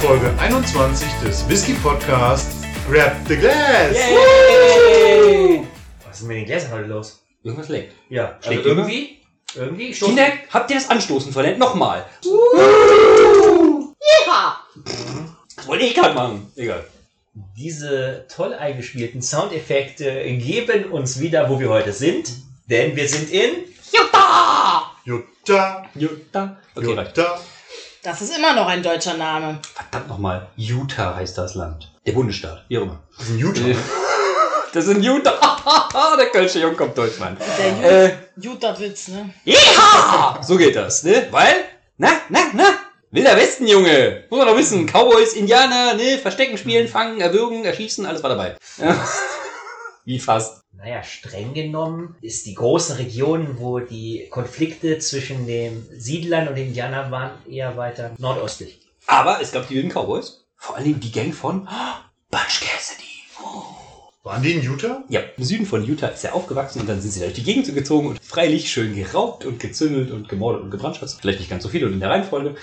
Folge 0.00 0.32
21 0.38 1.08
des 1.24 1.48
Whisky 1.48 1.72
Podcasts 1.74 2.56
Grab 2.90 3.16
the 3.28 3.36
Glass. 3.36 3.96
Yay! 3.96 5.62
Was 6.06 6.14
ist 6.16 6.20
denn 6.22 6.28
mit 6.28 6.36
den 6.38 6.44
Gläsern 6.46 6.72
heute 6.72 6.86
los? 6.88 7.22
Irgendwas 7.42 7.68
leckt. 7.68 7.92
Ja, 8.08 8.36
also 8.36 8.50
Schlägt 8.52 8.66
irgendwie, 8.66 9.18
irgendwie 9.54 9.92
stoßen- 9.92 10.16
habt 10.50 10.70
ihr 10.70 10.76
das 10.76 10.88
Anstoßen 10.90 11.32
verlernt? 11.32 11.58
Nochmal. 11.58 12.04
Ja. 14.26 14.60
Das 15.56 15.66
wollte 15.66 15.84
ich 15.84 15.94
gerade 15.94 16.14
machen. 16.14 16.52
Egal. 16.56 16.84
Diese 17.56 18.26
toll 18.34 18.54
eingespielten 18.54 19.20
Soundeffekte 19.22 20.22
geben 20.36 20.90
uns 20.92 21.20
wieder, 21.20 21.48
wo 21.50 21.58
wir 21.60 21.68
heute 21.68 21.92
sind. 21.92 22.30
Denn 22.70 22.94
wir 22.96 23.08
sind 23.08 23.30
in 23.30 23.50
Jutta! 23.92 24.92
Jutta, 25.04 25.86
Utah. 25.94 26.56
Okay, 26.74 26.92
reicht. 26.94 27.18
Das 28.02 28.20
ist 28.22 28.36
immer 28.36 28.54
noch 28.54 28.66
ein 28.68 28.82
deutscher 28.82 29.14
Name. 29.14 29.58
Verdammt 29.74 30.08
nochmal. 30.08 30.46
Utah 30.56 31.14
heißt 31.16 31.36
das 31.36 31.54
Land. 31.54 31.90
Der 32.06 32.12
Bundesstaat. 32.12 32.64
Wie 32.68 32.78
auch 32.78 32.82
immer. 32.82 33.00
Das 33.16 33.26
ist 33.26 33.32
ein 33.32 33.38
Jutta. 33.38 33.60
Das 34.70 34.84
ist 34.84 34.96
in 34.96 35.02
Utah. 35.02 35.32
Der 36.18 36.26
Kölsche 36.26 36.58
Jung 36.60 36.76
kommt 36.76 36.96
Deutschland. 36.96 37.40
Der 37.58 38.04
Äh, 38.04 38.12
Jutta-Witz, 38.36 39.08
ne? 39.08 39.30
ja! 39.44 40.38
So 40.42 40.58
geht 40.58 40.76
das, 40.76 41.04
ne? 41.04 41.26
Weil, 41.30 41.64
na, 41.96 42.10
na, 42.28 42.40
na? 42.52 42.64
Wilder 43.10 43.34
Westen, 43.34 43.66
Junge. 43.66 44.24
Muss 44.28 44.38
man 44.38 44.46
doch 44.46 44.58
wissen. 44.58 44.84
Cowboys, 44.86 45.32
Indianer, 45.32 45.94
ne? 45.94 46.18
Verstecken 46.18 46.58
spielen, 46.58 46.86
fangen, 46.86 47.18
erwürgen, 47.18 47.64
erschießen, 47.64 48.04
alles 48.04 48.22
war 48.22 48.28
dabei. 48.28 48.56
Ja. 48.76 48.94
Wie 50.04 50.20
fast. 50.20 50.57
Naja, 50.78 51.02
streng 51.02 51.54
genommen 51.54 52.14
ist 52.20 52.46
die 52.46 52.54
große 52.54 52.98
Region, 52.98 53.58
wo 53.58 53.80
die 53.80 54.28
Konflikte 54.30 55.00
zwischen 55.00 55.44
den 55.44 55.84
Siedlern 55.90 56.46
und 56.46 56.54
den 56.54 56.68
Indianern 56.68 57.10
waren, 57.10 57.32
eher 57.50 57.76
weiter 57.76 58.12
nordöstlich. 58.16 58.78
Aber 59.08 59.42
es 59.42 59.50
gab 59.50 59.66
die 59.66 59.74
wilden 59.74 59.90
Cowboys. 59.90 60.44
Vor 60.56 60.76
allen 60.76 60.84
Dingen 60.84 61.00
die 61.00 61.10
Gang 61.10 61.34
von 61.34 61.68
Butch 62.30 62.60
Cassidy. 62.60 63.04
Waren 64.22 64.42
die 64.42 64.52
in 64.52 64.62
Utah? 64.62 65.02
Ja, 65.08 65.20
im 65.36 65.42
Süden 65.42 65.66
von 65.66 65.84
Utah 65.84 66.08
ist 66.08 66.24
er 66.24 66.34
aufgewachsen 66.34 66.80
und 66.80 66.88
dann 66.88 67.00
sind 67.00 67.10
sie 67.10 67.20
da 67.20 67.26
durch 67.26 67.36
die 67.36 67.42
Gegend 67.42 67.74
gezogen 67.74 68.08
und 68.08 68.24
freilich 68.24 68.70
schön 68.70 68.94
geraubt 68.94 69.44
und 69.44 69.58
gezündelt 69.58 70.12
und 70.12 70.28
gemordet 70.28 70.62
und 70.62 70.70
gebrandschatzt. 70.70 71.20
Vielleicht 71.20 71.40
nicht 71.40 71.50
ganz 71.50 71.64
so 71.64 71.68
viel 71.68 71.84
und 71.84 71.92
in 71.92 72.00
der 72.00 72.10
Reihenfolge. 72.10 72.54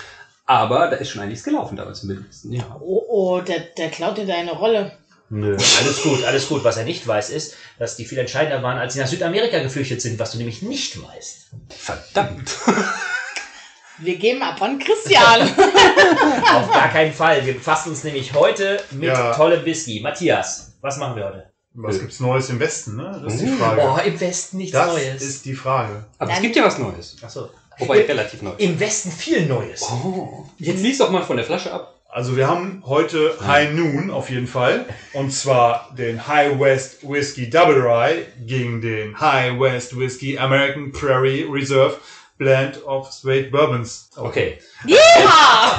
Aber 0.46 0.88
da 0.88 0.96
ist 0.96 1.10
schon 1.10 1.20
einiges 1.20 1.44
gelaufen 1.44 1.76
damals 1.76 2.02
im 2.02 2.08
Mittelwesten. 2.08 2.52
Ja. 2.52 2.80
Oh, 2.80 3.04
oh, 3.08 3.40
der, 3.40 3.60
der 3.76 3.90
klaut 3.90 4.16
dir 4.16 4.26
deine 4.26 4.52
Rolle. 4.52 4.92
Nö, 5.28 5.56
alles 5.56 6.02
gut, 6.02 6.24
alles 6.24 6.48
gut. 6.48 6.62
Was 6.64 6.76
er 6.76 6.84
nicht 6.84 7.06
weiß, 7.06 7.30
ist, 7.30 7.54
dass 7.78 7.96
die 7.96 8.04
viel 8.04 8.18
entscheidender 8.18 8.62
waren, 8.62 8.78
als 8.78 8.94
sie 8.94 9.00
nach 9.00 9.08
Südamerika 9.08 9.58
geflüchtet 9.58 10.00
sind, 10.00 10.18
was 10.18 10.30
du 10.32 10.38
nämlich 10.38 10.62
nicht 10.62 11.02
weißt. 11.02 11.50
Verdammt. 11.76 12.50
Wir 13.98 14.16
geben 14.16 14.42
ab 14.42 14.60
an 14.60 14.78
Christian. 14.78 15.40
Auf 16.54 16.70
gar 16.70 16.88
keinen 16.90 17.14
Fall. 17.14 17.44
Wir 17.46 17.54
befassen 17.54 17.90
uns 17.90 18.04
nämlich 18.04 18.34
heute 18.34 18.78
mit 18.90 19.04
Ja. 19.08 19.32
tollem 19.34 19.64
Whisky. 19.64 20.00
Matthias, 20.00 20.72
was 20.82 20.98
machen 20.98 21.16
wir 21.16 21.24
heute? 21.24 21.50
Was 21.72 21.98
gibt's 21.98 22.20
Neues 22.20 22.48
im 22.50 22.60
Westen, 22.60 22.96
ne? 22.96 23.20
Das 23.24 23.34
ist 23.34 23.42
die 23.42 23.50
Uh, 23.50 23.56
Frage. 23.56 23.82
Oh, 23.82 23.98
im 24.06 24.20
Westen 24.20 24.56
nichts 24.58 24.72
das 24.72 24.86
Neues. 24.92 25.22
ist 25.22 25.44
die 25.46 25.54
Frage. 25.54 26.04
Aber 26.18 26.28
es 26.30 26.36
Dann- 26.36 26.42
gibt 26.42 26.56
ja 26.56 26.64
was 26.64 26.78
Neues. 26.78 27.16
Achso. 27.22 27.48
Wobei 27.78 28.02
relativ 28.02 28.40
neu. 28.42 28.52
Im 28.58 28.78
Westen 28.80 29.10
viel 29.10 29.44
Neues. 29.46 29.82
Oh. 29.82 30.46
Jetzt 30.58 30.82
lies 30.82 30.98
doch 30.98 31.10
mal 31.10 31.22
von 31.22 31.36
der 31.36 31.44
Flasche 31.46 31.72
ab. 31.72 31.95
Also 32.16 32.34
wir 32.34 32.48
haben 32.48 32.82
heute 32.86 33.36
High 33.46 33.74
Noon 33.74 34.10
auf 34.10 34.30
jeden 34.30 34.46
Fall. 34.46 34.86
Und 35.12 35.32
zwar 35.32 35.90
den 35.98 36.26
High 36.26 36.58
West 36.58 37.06
Whiskey 37.06 37.50
Double 37.50 37.82
Rye 37.82 38.24
gegen 38.46 38.80
den 38.80 39.20
High 39.20 39.60
West 39.60 39.98
Whiskey 39.98 40.38
American 40.38 40.92
Prairie 40.92 41.42
Reserve 41.42 41.98
Blend 42.38 42.82
of 42.86 43.12
Straight 43.12 43.52
Bourbons. 43.52 44.08
Okay. 44.16 44.58
ja! 44.86 45.76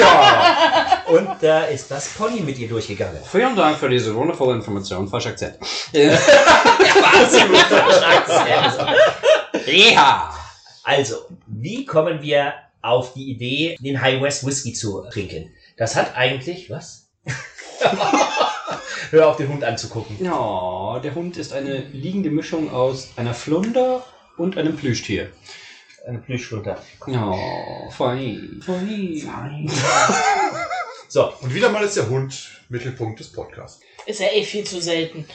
Ja! 0.00 1.04
Und 1.12 1.28
da 1.40 1.62
ist 1.66 1.92
das 1.92 2.08
Pony 2.08 2.40
mit 2.40 2.58
ihr 2.58 2.66
durchgegangen. 2.66 3.22
Vielen 3.30 3.54
Dank 3.54 3.78
für 3.78 3.88
diese 3.88 4.12
wundervolle 4.16 4.56
Information. 4.56 5.06
Falsch 5.06 5.26
Akzent. 5.26 5.58
Ja. 5.92 6.18
Also, 10.82 11.18
wie 11.46 11.84
kommen 11.84 12.20
wir 12.20 12.52
auf 12.82 13.14
die 13.14 13.30
Idee, 13.30 13.76
den 13.80 14.00
High 14.00 14.20
West 14.20 14.46
Whisky 14.46 14.72
zu 14.72 15.02
trinken? 15.10 15.50
Das 15.76 15.96
hat 15.96 16.16
eigentlich, 16.16 16.70
was? 16.70 17.08
Hör 19.10 19.28
auf 19.28 19.36
den 19.36 19.48
Hund 19.48 19.64
anzugucken. 19.64 20.22
Ja, 20.24 21.00
der 21.02 21.14
Hund 21.14 21.36
ist 21.36 21.52
eine 21.52 21.78
liegende 21.92 22.30
Mischung 22.30 22.70
aus 22.70 23.10
einer 23.16 23.34
Flunder 23.34 24.04
und 24.36 24.56
einem 24.56 24.76
Plüschtier. 24.76 25.30
Eine 26.06 26.18
Plüschschulter. 26.18 26.82
Ja, 27.06 27.34
fein. 27.90 28.60
Fein. 28.64 29.70
So, 31.08 31.30
Und 31.42 31.54
wieder 31.54 31.68
mal 31.68 31.84
ist 31.84 31.96
der 31.96 32.08
Hund 32.08 32.62
Mittelpunkt 32.70 33.20
des 33.20 33.30
Podcasts. 33.30 33.80
Ist 34.06 34.20
ja 34.20 34.28
eh 34.32 34.42
viel 34.42 34.64
zu 34.64 34.80
selten. 34.80 35.26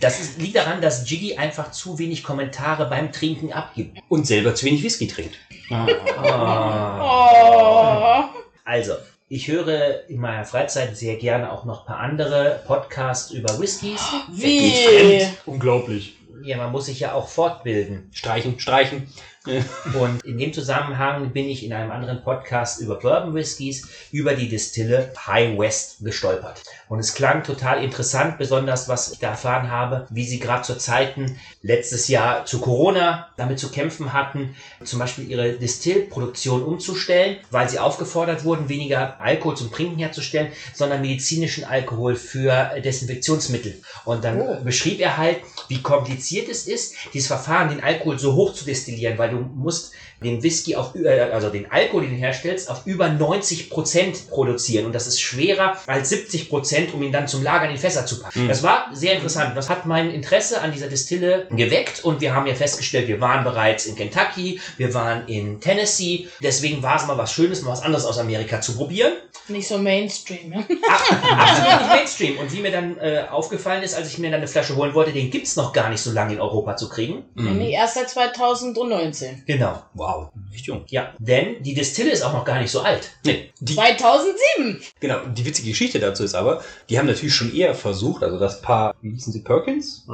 Das 0.00 0.20
ist, 0.20 0.40
liegt 0.40 0.56
daran, 0.56 0.80
dass 0.80 1.08
Jiggy 1.08 1.36
einfach 1.36 1.70
zu 1.70 1.98
wenig 1.98 2.22
Kommentare 2.22 2.88
beim 2.88 3.12
Trinken 3.12 3.52
abgibt. 3.52 3.98
Und 4.08 4.26
selber 4.26 4.54
zu 4.54 4.66
wenig 4.66 4.82
Whisky 4.82 5.06
trinkt. 5.06 5.36
Ah. 5.70 5.86
Ah. 6.18 7.00
Oh. 7.02 8.40
Also, 8.64 8.94
ich 9.28 9.48
höre 9.48 10.08
in 10.08 10.20
meiner 10.20 10.44
Freizeit 10.44 10.96
sehr 10.96 11.16
gerne 11.16 11.50
auch 11.50 11.64
noch 11.64 11.80
ein 11.80 11.86
paar 11.86 12.00
andere 12.00 12.62
Podcasts 12.66 13.30
über 13.30 13.58
Whiskys. 13.58 14.00
Wie? 14.30 15.26
Unglaublich. 15.46 16.16
Ja, 16.42 16.58
man 16.58 16.72
muss 16.72 16.86
sich 16.86 17.00
ja 17.00 17.14
auch 17.14 17.28
fortbilden. 17.28 18.10
Streichen, 18.12 18.60
streichen. 18.60 19.08
Und 19.46 20.24
in 20.24 20.38
dem 20.38 20.52
Zusammenhang 20.54 21.30
bin 21.32 21.48
ich 21.48 21.64
in 21.64 21.72
einem 21.72 21.90
anderen 21.90 22.22
Podcast 22.22 22.80
über 22.80 22.96
Bourbon 22.96 23.34
Whiskys 23.34 23.86
über 24.10 24.34
die 24.34 24.48
Distille 24.48 25.12
High 25.26 25.58
West 25.58 25.96
gestolpert. 26.00 26.62
Und 26.88 26.98
es 26.98 27.14
klang 27.14 27.42
total 27.44 27.84
interessant, 27.84 28.38
besonders 28.38 28.88
was 28.88 29.12
ich 29.12 29.18
da 29.18 29.30
erfahren 29.30 29.70
habe, 29.70 30.06
wie 30.10 30.24
sie 30.24 30.38
gerade 30.38 30.62
zu 30.62 30.78
Zeiten 30.78 31.38
letztes 31.60 32.08
Jahr 32.08 32.46
zu 32.46 32.58
Corona 32.60 33.28
damit 33.36 33.58
zu 33.58 33.70
kämpfen 33.70 34.12
hatten, 34.14 34.54
zum 34.82 34.98
Beispiel 34.98 35.28
ihre 35.30 35.52
Distillproduktion 35.54 36.62
umzustellen, 36.62 37.36
weil 37.50 37.68
sie 37.68 37.78
aufgefordert 37.78 38.44
wurden, 38.44 38.68
weniger 38.68 39.20
Alkohol 39.20 39.56
zum 39.56 39.70
Trinken 39.72 39.98
herzustellen, 39.98 40.52
sondern 40.72 41.02
medizinischen 41.02 41.64
Alkohol 41.64 42.16
für 42.16 42.80
Desinfektionsmittel. 42.82 43.80
Und 44.04 44.24
dann 44.24 44.40
Oh. 44.40 44.56
beschrieb 44.64 45.00
er 45.00 45.16
halt, 45.16 45.38
wie 45.68 45.80
kompliziert 45.82 46.48
es 46.48 46.66
ist, 46.66 46.94
dieses 47.12 47.28
Verfahren, 47.28 47.68
den 47.68 47.82
Alkohol 47.82 48.18
so 48.18 48.34
hoch 48.34 48.52
zu 48.54 48.64
destillieren, 48.64 49.16
weil 49.18 49.33
du 49.34 49.40
musst 49.54 49.92
den 50.22 50.42
Whisky 50.42 50.74
auf, 50.76 50.94
äh, 50.94 51.20
also 51.32 51.50
den 51.50 51.70
Alkohol, 51.70 52.02
den 52.02 52.12
du 52.12 52.16
herstellst, 52.16 52.70
auf 52.70 52.86
über 52.86 53.08
90 53.08 53.70
Prozent 53.70 54.28
produzieren. 54.30 54.86
Und 54.86 54.94
das 54.94 55.06
ist 55.06 55.20
schwerer 55.20 55.76
als 55.86 56.08
70 56.08 56.48
Prozent, 56.48 56.94
um 56.94 57.02
ihn 57.02 57.12
dann 57.12 57.28
zum 57.28 57.42
Lagern 57.42 57.70
in 57.70 57.76
Fässer 57.76 58.06
zu 58.06 58.20
packen. 58.20 58.44
Mhm. 58.44 58.48
Das 58.48 58.62
war 58.62 58.88
sehr 58.92 59.14
interessant. 59.14 59.56
Das 59.56 59.68
hat 59.68 59.86
mein 59.86 60.10
Interesse 60.10 60.60
an 60.60 60.72
dieser 60.72 60.88
Distille 60.88 61.46
geweckt 61.50 62.04
und 62.04 62.20
wir 62.20 62.34
haben 62.34 62.46
ja 62.46 62.54
festgestellt, 62.54 63.08
wir 63.08 63.20
waren 63.20 63.44
bereits 63.44 63.86
in 63.86 63.96
Kentucky, 63.96 64.60
wir 64.76 64.94
waren 64.94 65.28
in 65.28 65.60
Tennessee. 65.60 66.28
Deswegen 66.42 66.82
war 66.82 66.96
es 66.96 67.06
mal 67.06 67.18
was 67.18 67.32
Schönes, 67.32 67.62
mal 67.62 67.72
was 67.72 67.82
anderes 67.82 68.04
aus 68.04 68.18
Amerika 68.18 68.60
zu 68.60 68.76
probieren. 68.76 69.12
Nicht 69.48 69.68
so 69.68 69.78
Mainstream. 69.78 70.50
ne? 70.50 70.64
Ach, 70.88 71.10
absolut 71.10 71.80
nicht 71.80 71.90
Mainstream. 71.96 72.38
Und 72.38 72.52
wie 72.52 72.60
mir 72.60 72.72
dann 72.72 72.96
äh, 72.98 73.24
aufgefallen 73.30 73.82
ist, 73.82 73.94
als 73.94 74.08
ich 74.08 74.18
mir 74.18 74.30
dann 74.30 74.40
eine 74.40 74.48
Flasche 74.48 74.76
holen 74.76 74.94
wollte, 74.94 75.12
den 75.12 75.30
gibt's 75.30 75.56
noch 75.56 75.72
gar 75.72 75.90
nicht 75.90 76.00
so 76.00 76.12
lange 76.12 76.34
in 76.34 76.40
Europa 76.40 76.76
zu 76.76 76.88
kriegen. 76.88 77.24
Nämlich 77.34 77.72
erst 77.72 77.94
seit 77.94 78.08
2019. 78.10 79.23
Genau. 79.46 79.82
Wow, 79.94 80.30
echt 80.52 80.66
jung. 80.66 80.84
Ja, 80.88 81.14
denn 81.18 81.62
die 81.62 81.74
Distille 81.74 82.10
ist 82.10 82.22
auch 82.22 82.32
noch 82.32 82.44
gar 82.44 82.60
nicht 82.60 82.70
so 82.70 82.80
alt. 82.80 83.10
Nee, 83.24 83.50
die, 83.60 83.74
2007! 83.74 84.80
genau, 85.00 85.18
die 85.26 85.44
witzige 85.44 85.70
Geschichte 85.70 85.98
dazu 85.98 86.24
ist 86.24 86.34
aber, 86.34 86.62
die 86.88 86.98
haben 86.98 87.06
natürlich 87.06 87.34
schon 87.34 87.54
eher 87.54 87.74
versucht, 87.74 88.22
also 88.22 88.38
das 88.38 88.60
Paar, 88.60 88.94
wie 89.00 89.10
hießen 89.10 89.32
sie, 89.32 89.42
Perkins? 89.42 90.06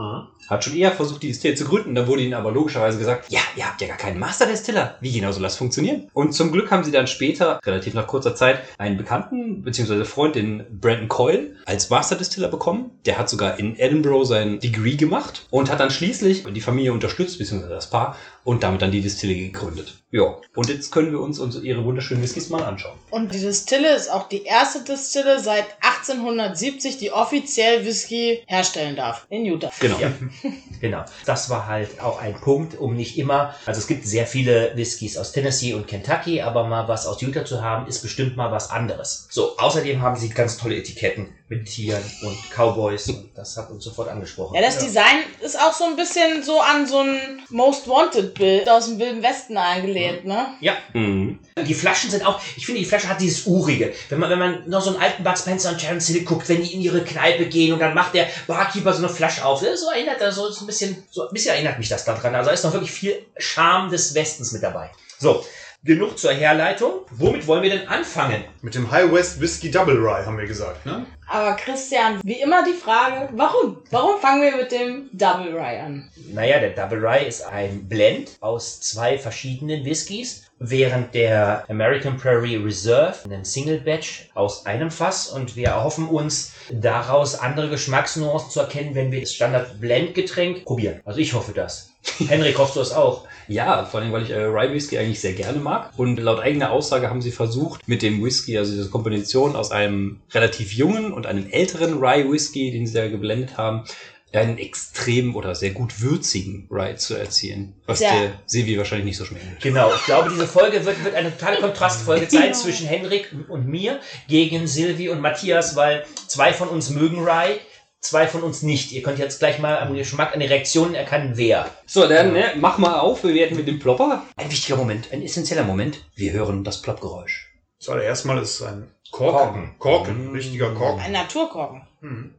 Hat 0.48 0.64
schon 0.64 0.76
eher 0.76 0.90
versucht, 0.90 1.22
die 1.22 1.28
Distille 1.28 1.54
zu 1.54 1.64
gründen. 1.64 1.94
Da 1.94 2.08
wurde 2.08 2.22
ihnen 2.22 2.34
aber 2.34 2.50
logischerweise 2.50 2.98
gesagt, 2.98 3.30
ja, 3.30 3.40
ihr 3.56 3.66
habt 3.66 3.80
ja 3.80 3.86
gar 3.86 3.96
keinen 3.96 4.18
Master-Distiller. 4.18 4.96
Wie 5.00 5.12
genau 5.12 5.30
soll 5.30 5.44
das 5.44 5.56
funktionieren? 5.56 6.10
Und 6.12 6.32
zum 6.32 6.50
Glück 6.50 6.72
haben 6.72 6.82
sie 6.82 6.90
dann 6.90 7.06
später, 7.06 7.60
relativ 7.64 7.94
nach 7.94 8.08
kurzer 8.08 8.34
Zeit, 8.34 8.60
einen 8.76 8.96
Bekannten, 8.96 9.62
beziehungsweise 9.62 10.04
Freund, 10.04 10.34
den 10.34 10.66
Brandon 10.80 11.06
Coyle, 11.08 11.54
als 11.66 11.88
Master-Distiller 11.88 12.48
bekommen. 12.48 12.90
Der 13.06 13.16
hat 13.16 13.28
sogar 13.28 13.60
in 13.60 13.78
Edinburgh 13.78 14.24
sein 14.24 14.58
Degree 14.58 14.96
gemacht 14.96 15.46
und 15.50 15.70
hat 15.70 15.78
dann 15.78 15.90
schließlich 15.90 16.42
die 16.52 16.60
Familie 16.60 16.92
unterstützt, 16.92 17.38
beziehungsweise 17.38 17.74
das 17.74 17.88
Paar, 17.88 18.16
und 18.44 18.62
damit 18.62 18.82
dann 18.82 18.92
die 18.92 19.00
Distille 19.00 19.34
gegründet. 19.34 19.99
Ja, 20.12 20.36
und 20.56 20.68
jetzt 20.68 20.90
können 20.90 21.12
wir 21.12 21.20
uns 21.20 21.38
unsere, 21.38 21.64
ihre 21.64 21.84
wunderschönen 21.84 22.20
Whiskys 22.20 22.48
mal 22.48 22.64
anschauen. 22.64 22.98
Und 23.10 23.32
die 23.32 23.38
Distille 23.38 23.94
ist 23.94 24.10
auch 24.10 24.28
die 24.28 24.42
erste 24.42 24.82
Distille 24.82 25.38
seit 25.38 25.66
1870, 25.82 26.98
die 26.98 27.12
offiziell 27.12 27.84
Whisky 27.84 28.42
herstellen 28.48 28.96
darf. 28.96 29.26
In 29.30 29.44
Utah. 29.44 29.70
Genau. 29.78 29.98
Ja, 30.00 30.10
genau. 30.80 31.04
Das 31.26 31.48
war 31.48 31.68
halt 31.68 32.00
auch 32.00 32.20
ein 32.20 32.34
Punkt, 32.34 32.76
um 32.76 32.96
nicht 32.96 33.18
immer, 33.18 33.54
also 33.66 33.78
es 33.78 33.86
gibt 33.86 34.04
sehr 34.04 34.26
viele 34.26 34.72
Whiskys 34.74 35.16
aus 35.16 35.30
Tennessee 35.30 35.74
und 35.74 35.86
Kentucky, 35.86 36.42
aber 36.42 36.66
mal 36.66 36.88
was 36.88 37.06
aus 37.06 37.22
Utah 37.22 37.44
zu 37.44 37.62
haben, 37.62 37.86
ist 37.86 38.02
bestimmt 38.02 38.36
mal 38.36 38.50
was 38.50 38.70
anderes. 38.70 39.28
So, 39.30 39.56
außerdem 39.58 40.02
haben 40.02 40.16
sie 40.16 40.30
ganz 40.30 40.56
tolle 40.56 40.76
Etiketten 40.76 41.28
mit 41.48 41.66
Tieren 41.66 42.02
und 42.22 42.36
Cowboys 42.56 43.08
und 43.08 43.30
das 43.34 43.56
hat 43.56 43.70
uns 43.70 43.84
sofort 43.84 44.08
angesprochen. 44.08 44.54
Ja, 44.54 44.62
das 44.62 44.78
Design 44.78 45.18
ist 45.40 45.58
auch 45.58 45.72
so 45.72 45.84
ein 45.84 45.96
bisschen 45.96 46.42
so 46.42 46.60
an 46.60 46.86
so 46.86 46.98
ein 47.00 47.42
Most 47.48 47.88
Wanted 47.88 48.34
Bild 48.34 48.68
aus 48.68 48.86
dem 48.86 48.98
Wilden 48.98 49.22
Westen 49.22 49.56
angelehnt. 49.56 49.99
Gebläht, 50.08 50.24
ne? 50.24 50.46
Ja, 50.60 50.74
Mhm. 50.92 51.38
die 51.66 51.74
Flaschen 51.74 52.10
sind 52.10 52.26
auch, 52.26 52.40
ich 52.56 52.66
finde, 52.66 52.80
die 52.80 52.86
Flasche 52.86 53.08
hat 53.08 53.20
dieses 53.20 53.46
Urige. 53.46 53.92
Wenn 54.08 54.18
man, 54.18 54.30
wenn 54.30 54.38
man 54.38 54.68
noch 54.68 54.82
so 54.82 54.90
einen 54.90 55.00
alten 55.00 55.22
Bud 55.24 55.38
Spencer 55.38 55.70
und 55.70 55.78
Terence 55.78 56.08
Hill 56.08 56.24
guckt, 56.24 56.48
wenn 56.48 56.62
die 56.62 56.74
in 56.74 56.80
ihre 56.80 57.02
Kneipe 57.04 57.46
gehen 57.46 57.72
und 57.72 57.78
dann 57.80 57.94
macht 57.94 58.14
der 58.14 58.26
Barkeeper 58.46 58.92
so 58.92 58.98
eine 58.98 59.08
Flasche 59.08 59.44
auf. 59.44 59.60
So 59.60 59.90
erinnert 59.90 60.20
er 60.20 60.32
so 60.32 60.48
ein 60.60 60.66
bisschen, 60.66 61.02
so 61.10 61.22
ein 61.28 61.32
bisschen 61.32 61.54
erinnert 61.54 61.78
mich 61.78 61.88
das 61.88 62.04
daran. 62.04 62.34
Also 62.34 62.48
da 62.48 62.54
ist 62.54 62.64
noch 62.64 62.72
wirklich 62.72 62.92
viel 62.92 63.14
Charme 63.36 63.90
des 63.90 64.14
Westens 64.14 64.52
mit 64.52 64.62
dabei. 64.62 64.90
So. 65.18 65.44
Genug 65.82 66.18
zur 66.18 66.32
Herleitung. 66.32 67.06
Womit 67.10 67.46
wollen 67.46 67.62
wir 67.62 67.70
denn 67.70 67.88
anfangen? 67.88 68.44
Mit 68.60 68.74
dem 68.74 68.90
High 68.90 69.10
West 69.10 69.40
Whiskey 69.40 69.70
Double 69.70 69.96
Rye 69.96 70.26
haben 70.26 70.36
wir 70.36 70.46
gesagt, 70.46 70.84
ne? 70.84 71.06
Aber 71.26 71.54
Christian, 71.56 72.20
wie 72.22 72.34
immer 72.42 72.62
die 72.62 72.74
Frage, 72.74 73.30
warum? 73.32 73.78
Warum 73.90 74.20
fangen 74.20 74.42
wir 74.42 74.56
mit 74.58 74.72
dem 74.72 75.08
Double 75.14 75.54
Rye 75.54 75.80
an? 75.80 76.10
Naja, 76.34 76.58
der 76.60 76.70
Double 76.70 76.98
Rye 76.98 77.26
ist 77.26 77.46
ein 77.46 77.88
Blend 77.88 78.36
aus 78.40 78.82
zwei 78.82 79.16
verschiedenen 79.16 79.82
Whiskys, 79.86 80.49
während 80.60 81.14
der 81.14 81.64
American 81.68 82.18
Prairie 82.18 82.56
Reserve 82.56 83.16
ein 83.28 83.44
Single 83.44 83.80
Batch 83.80 84.28
aus 84.34 84.66
einem 84.66 84.90
Fass 84.90 85.28
und 85.28 85.56
wir 85.56 85.68
erhoffen 85.68 86.06
uns 86.06 86.52
daraus 86.70 87.34
andere 87.34 87.70
Geschmacksnuancen 87.70 88.50
zu 88.50 88.60
erkennen, 88.60 88.94
wenn 88.94 89.10
wir 89.10 89.20
das 89.20 89.32
Standard 89.32 89.80
Blend 89.80 90.14
Getränk 90.14 90.64
probieren. 90.64 91.00
Also 91.04 91.18
ich 91.18 91.32
hoffe 91.32 91.52
das. 91.52 91.92
Henrik, 92.28 92.58
hoffst 92.58 92.76
du 92.76 92.80
es 92.80 92.92
auch? 92.92 93.26
Ja, 93.48 93.84
vor 93.84 94.00
allem, 94.00 94.12
weil 94.12 94.22
ich 94.22 94.30
äh, 94.30 94.44
Rye 94.44 94.72
Whisky 94.72 94.96
eigentlich 94.96 95.20
sehr 95.20 95.32
gerne 95.32 95.58
mag. 95.58 95.92
Und 95.96 96.18
laut 96.18 96.40
eigener 96.40 96.70
Aussage 96.70 97.10
haben 97.10 97.20
sie 97.20 97.32
versucht, 97.32 97.86
mit 97.88 98.02
dem 98.02 98.22
Whisky, 98.22 98.56
also 98.56 98.72
diese 98.72 98.90
Kombination 98.90 99.56
aus 99.56 99.70
einem 99.70 100.20
relativ 100.32 100.72
jungen 100.72 101.12
und 101.12 101.26
einem 101.26 101.50
älteren 101.50 101.98
Rye 101.98 102.30
Whisky, 102.30 102.70
den 102.70 102.86
sie 102.86 102.94
da 102.94 103.08
geblendet 103.08 103.58
haben, 103.58 103.84
einen 104.32 104.58
extrem 104.58 105.34
oder 105.34 105.54
sehr 105.54 105.70
gut 105.70 106.00
würzigen 106.00 106.68
Rye 106.70 106.96
zu 106.96 107.14
erzielen. 107.14 107.74
Was 107.86 108.00
Ja. 108.00 108.12
der 108.12 108.32
Sevi 108.46 108.78
wahrscheinlich 108.78 109.06
nicht 109.06 109.16
so 109.16 109.24
schmecken 109.24 109.50
wird. 109.50 109.60
Genau, 109.62 109.92
ich 109.94 110.04
glaube, 110.04 110.30
diese 110.30 110.46
Folge 110.46 110.84
wird, 110.84 111.02
wird 111.04 111.14
eine 111.14 111.36
totale 111.36 111.60
Kontrastfolge 111.60 112.26
sein 112.30 112.54
zwischen 112.54 112.86
Henrik 112.86 113.34
und 113.48 113.66
mir 113.66 114.00
gegen 114.28 114.66
Silvi 114.66 115.08
und 115.08 115.20
Matthias, 115.20 115.74
weil 115.74 116.04
zwei 116.28 116.52
von 116.52 116.68
uns 116.68 116.90
mögen 116.90 117.18
Rye, 117.24 117.58
zwei 118.00 118.28
von 118.28 118.42
uns 118.42 118.62
nicht. 118.62 118.92
Ihr 118.92 119.02
könnt 119.02 119.18
jetzt 119.18 119.40
gleich 119.40 119.58
mal 119.58 119.78
am 119.78 119.94
Geschmack, 119.94 120.32
an 120.32 120.40
den 120.40 120.48
Reaktionen 120.48 120.94
erkennen, 120.94 121.32
wer. 121.34 121.68
So, 121.86 122.06
dann 122.08 122.32
ne, 122.32 122.52
mach 122.56 122.78
mal 122.78 123.00
auf, 123.00 123.24
wir 123.24 123.34
werden 123.34 123.56
mit 123.56 123.66
dem 123.66 123.78
Plopper. 123.80 124.24
Ein 124.36 124.50
wichtiger 124.50 124.76
Moment, 124.76 125.08
ein 125.12 125.22
essentieller 125.22 125.64
Moment. 125.64 126.04
Wir 126.14 126.32
hören 126.32 126.62
das 126.64 126.80
Ploppgeräusch. 126.82 127.48
Zuallererst 127.78 128.26
mal 128.26 128.38
ist 128.38 128.60
es 128.60 128.62
ein 128.62 128.90
Korken. 129.10 129.74
Korken, 129.78 130.30
richtiger 130.32 130.72
Korken. 130.72 131.00
Ein 131.02 131.12
Naturkorken. 131.12 131.82
Hm. 132.00 132.34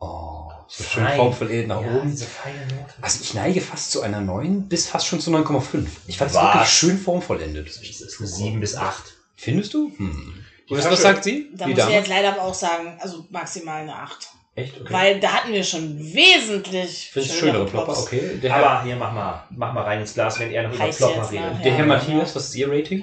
Oh, 0.00 0.41
so 0.74 0.84
schön 0.84 1.04
Fein. 1.04 1.16
formvollendet 1.16 1.68
nach 1.68 1.82
Ja, 1.82 1.94
oben. 1.96 2.10
diese 2.10 2.24
feine 2.24 2.60
Note. 2.66 2.94
Also 3.02 3.18
ich 3.22 3.34
neige 3.34 3.60
fast 3.60 3.90
zu 3.90 4.00
einer 4.00 4.20
9 4.22 4.68
bis 4.68 4.86
fast 4.86 5.06
schon 5.06 5.20
zu 5.20 5.30
9,5. 5.30 5.86
Ich 6.06 6.16
fand 6.16 6.30
es 6.30 6.36
wirklich 6.36 6.68
schön 6.68 6.98
formvollendet. 6.98 7.68
Das 7.68 7.76
ist 7.82 8.18
eine 8.20 8.26
7 8.28 8.58
bis 8.60 8.74
8. 8.76 9.02
Findest 9.36 9.74
du? 9.74 9.92
Hm. 9.96 10.34
Die 10.70 10.74
Was, 10.76 10.90
was 10.90 11.02
sagt 11.02 11.24
sie? 11.24 11.50
Da 11.54 11.66
muss 11.66 11.78
ich 11.78 11.88
jetzt 11.88 12.08
leider 12.08 12.32
aber 12.32 12.42
auch 12.42 12.54
sagen, 12.54 12.96
also 13.00 13.26
maximal 13.30 13.82
eine 13.82 13.94
8. 13.94 14.28
Echt? 14.54 14.80
Okay. 14.80 14.92
Weil 14.92 15.20
da 15.20 15.28
hatten 15.32 15.52
wir 15.52 15.64
schon 15.64 15.98
wesentlich 15.98 17.10
Findest 17.12 17.34
du 17.34 17.38
schönere 17.40 17.64
Plopper? 17.66 17.92
Plops. 17.92 18.02
Okay. 18.02 18.38
Der 18.42 18.54
Herr, 18.54 18.66
Aber 18.66 18.84
hier, 18.84 18.96
mach 18.96 19.12
mal, 19.12 19.44
mach 19.50 19.72
mal 19.72 19.82
rein 19.82 20.00
ins 20.00 20.14
Glas, 20.14 20.38
wenn 20.38 20.50
er 20.52 20.68
noch 20.68 20.74
über 20.74 20.88
Plopper 20.88 21.30
redet. 21.30 21.64
der 21.64 21.72
Herr 21.72 21.78
Ja. 21.80 21.86
Matthias, 21.86 22.34
was 22.36 22.44
ist 22.48 22.54
Ihr 22.54 22.70
Rating? 22.70 23.02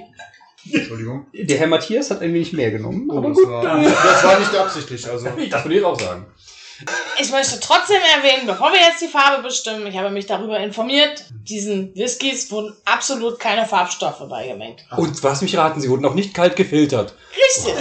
Entschuldigung. 0.72 1.26
Der 1.32 1.58
Herr 1.58 1.66
Matthias 1.66 2.10
hat 2.10 2.20
ein 2.20 2.34
wenig 2.34 2.52
mehr 2.52 2.70
genommen. 2.70 3.08
Oh, 3.10 3.18
aber 3.18 3.28
das, 3.28 3.36
gut. 3.38 3.48
war, 3.48 3.62
das 3.82 4.24
war 4.24 4.38
nicht 4.38 4.54
absichtlich. 4.54 5.08
Also, 5.08 5.28
Das 5.50 5.64
würde 5.64 5.78
ich 5.78 5.84
auch 5.84 5.98
sagen. 5.98 6.26
Ich 7.20 7.30
möchte 7.30 7.60
trotzdem 7.60 8.00
erwähnen, 8.16 8.46
bevor 8.46 8.72
wir 8.72 8.80
jetzt 8.80 9.02
die 9.02 9.08
Farbe 9.08 9.42
bestimmen, 9.42 9.86
ich 9.86 9.96
habe 9.96 10.10
mich 10.10 10.26
darüber 10.26 10.58
informiert, 10.58 11.24
diesen 11.48 11.94
Whiskys 11.94 12.50
wurden 12.50 12.74
absolut 12.84 13.38
keine 13.38 13.66
Farbstoffe 13.66 14.26
beigemengt. 14.28 14.84
Und 14.96 15.22
was 15.22 15.42
mich 15.42 15.56
raten, 15.56 15.80
sie 15.80 15.90
wurden 15.90 16.04
auch 16.06 16.14
nicht 16.14 16.32
kalt 16.32 16.56
gefiltert. 16.56 17.14
Richtig. 17.36 17.74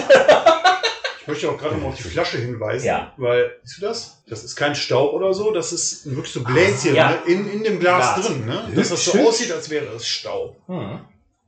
ich 1.22 1.28
möchte 1.28 1.50
auch 1.50 1.58
gerade 1.58 1.76
mal 1.76 1.88
auf 1.88 1.96
die 1.96 2.04
Flasche 2.04 2.38
hinweisen, 2.40 2.86
Ja. 2.88 3.14
weil, 3.18 3.52
siehst 3.64 3.82
du 3.82 3.86
das? 3.86 4.22
Das 4.28 4.44
ist 4.44 4.56
kein 4.56 4.76
Staub 4.76 5.14
oder 5.14 5.34
so, 5.34 5.52
das 5.52 5.72
ist 5.72 6.06
wirklich 6.14 6.34
so 6.34 6.44
Bläschen 6.44 6.96
ja. 6.96 7.12
ne? 7.12 7.18
in, 7.28 7.50
in 7.50 7.64
dem 7.64 7.80
Glas, 7.80 8.16
Glas. 8.16 8.28
drin. 8.28 8.46
Ne? 8.46 8.70
Dass 8.76 8.90
das 8.90 9.06
so 9.06 9.18
aussieht, 9.20 9.52
als 9.52 9.70
wäre 9.70 9.86
es 9.96 10.06
Staub. 10.08 10.58
Hm. 10.68 11.00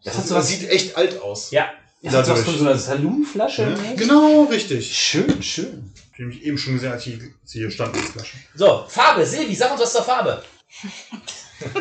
Das, 0.04 0.16
Das, 0.16 0.30
so 0.30 0.36
was, 0.36 0.48
sieht 0.48 0.70
echt 0.70 0.96
alt 0.98 1.22
aus. 1.22 1.52
Ja, 1.52 1.70
das 2.02 2.14
was 2.14 2.28
dadurch. 2.28 2.46
von 2.46 2.58
so 2.58 2.66
einer 2.66 2.78
Saloonflasche. 2.78 3.64
Ne? 3.64 3.96
Genau, 3.98 4.46
richtig. 4.46 4.98
Schön, 4.98 5.44
schön. 5.44 5.94
Ich 6.22 6.26
habe 6.26 6.36
mich 6.36 6.46
eben 6.46 6.58
schon 6.60 6.74
gesehen, 6.76 6.92
als 6.92 7.08
ich 7.08 7.20
sie 7.46 7.60
hier 7.62 7.72
stand, 7.72 7.96
die 7.96 8.00
Flasche. 8.00 8.38
So, 8.54 8.86
Farbe. 8.88 9.26
Silvi, 9.26 9.56
sag 9.56 9.72
uns 9.72 9.82
was 9.82 9.92
zur 9.92 10.04
Farbe. 10.04 10.44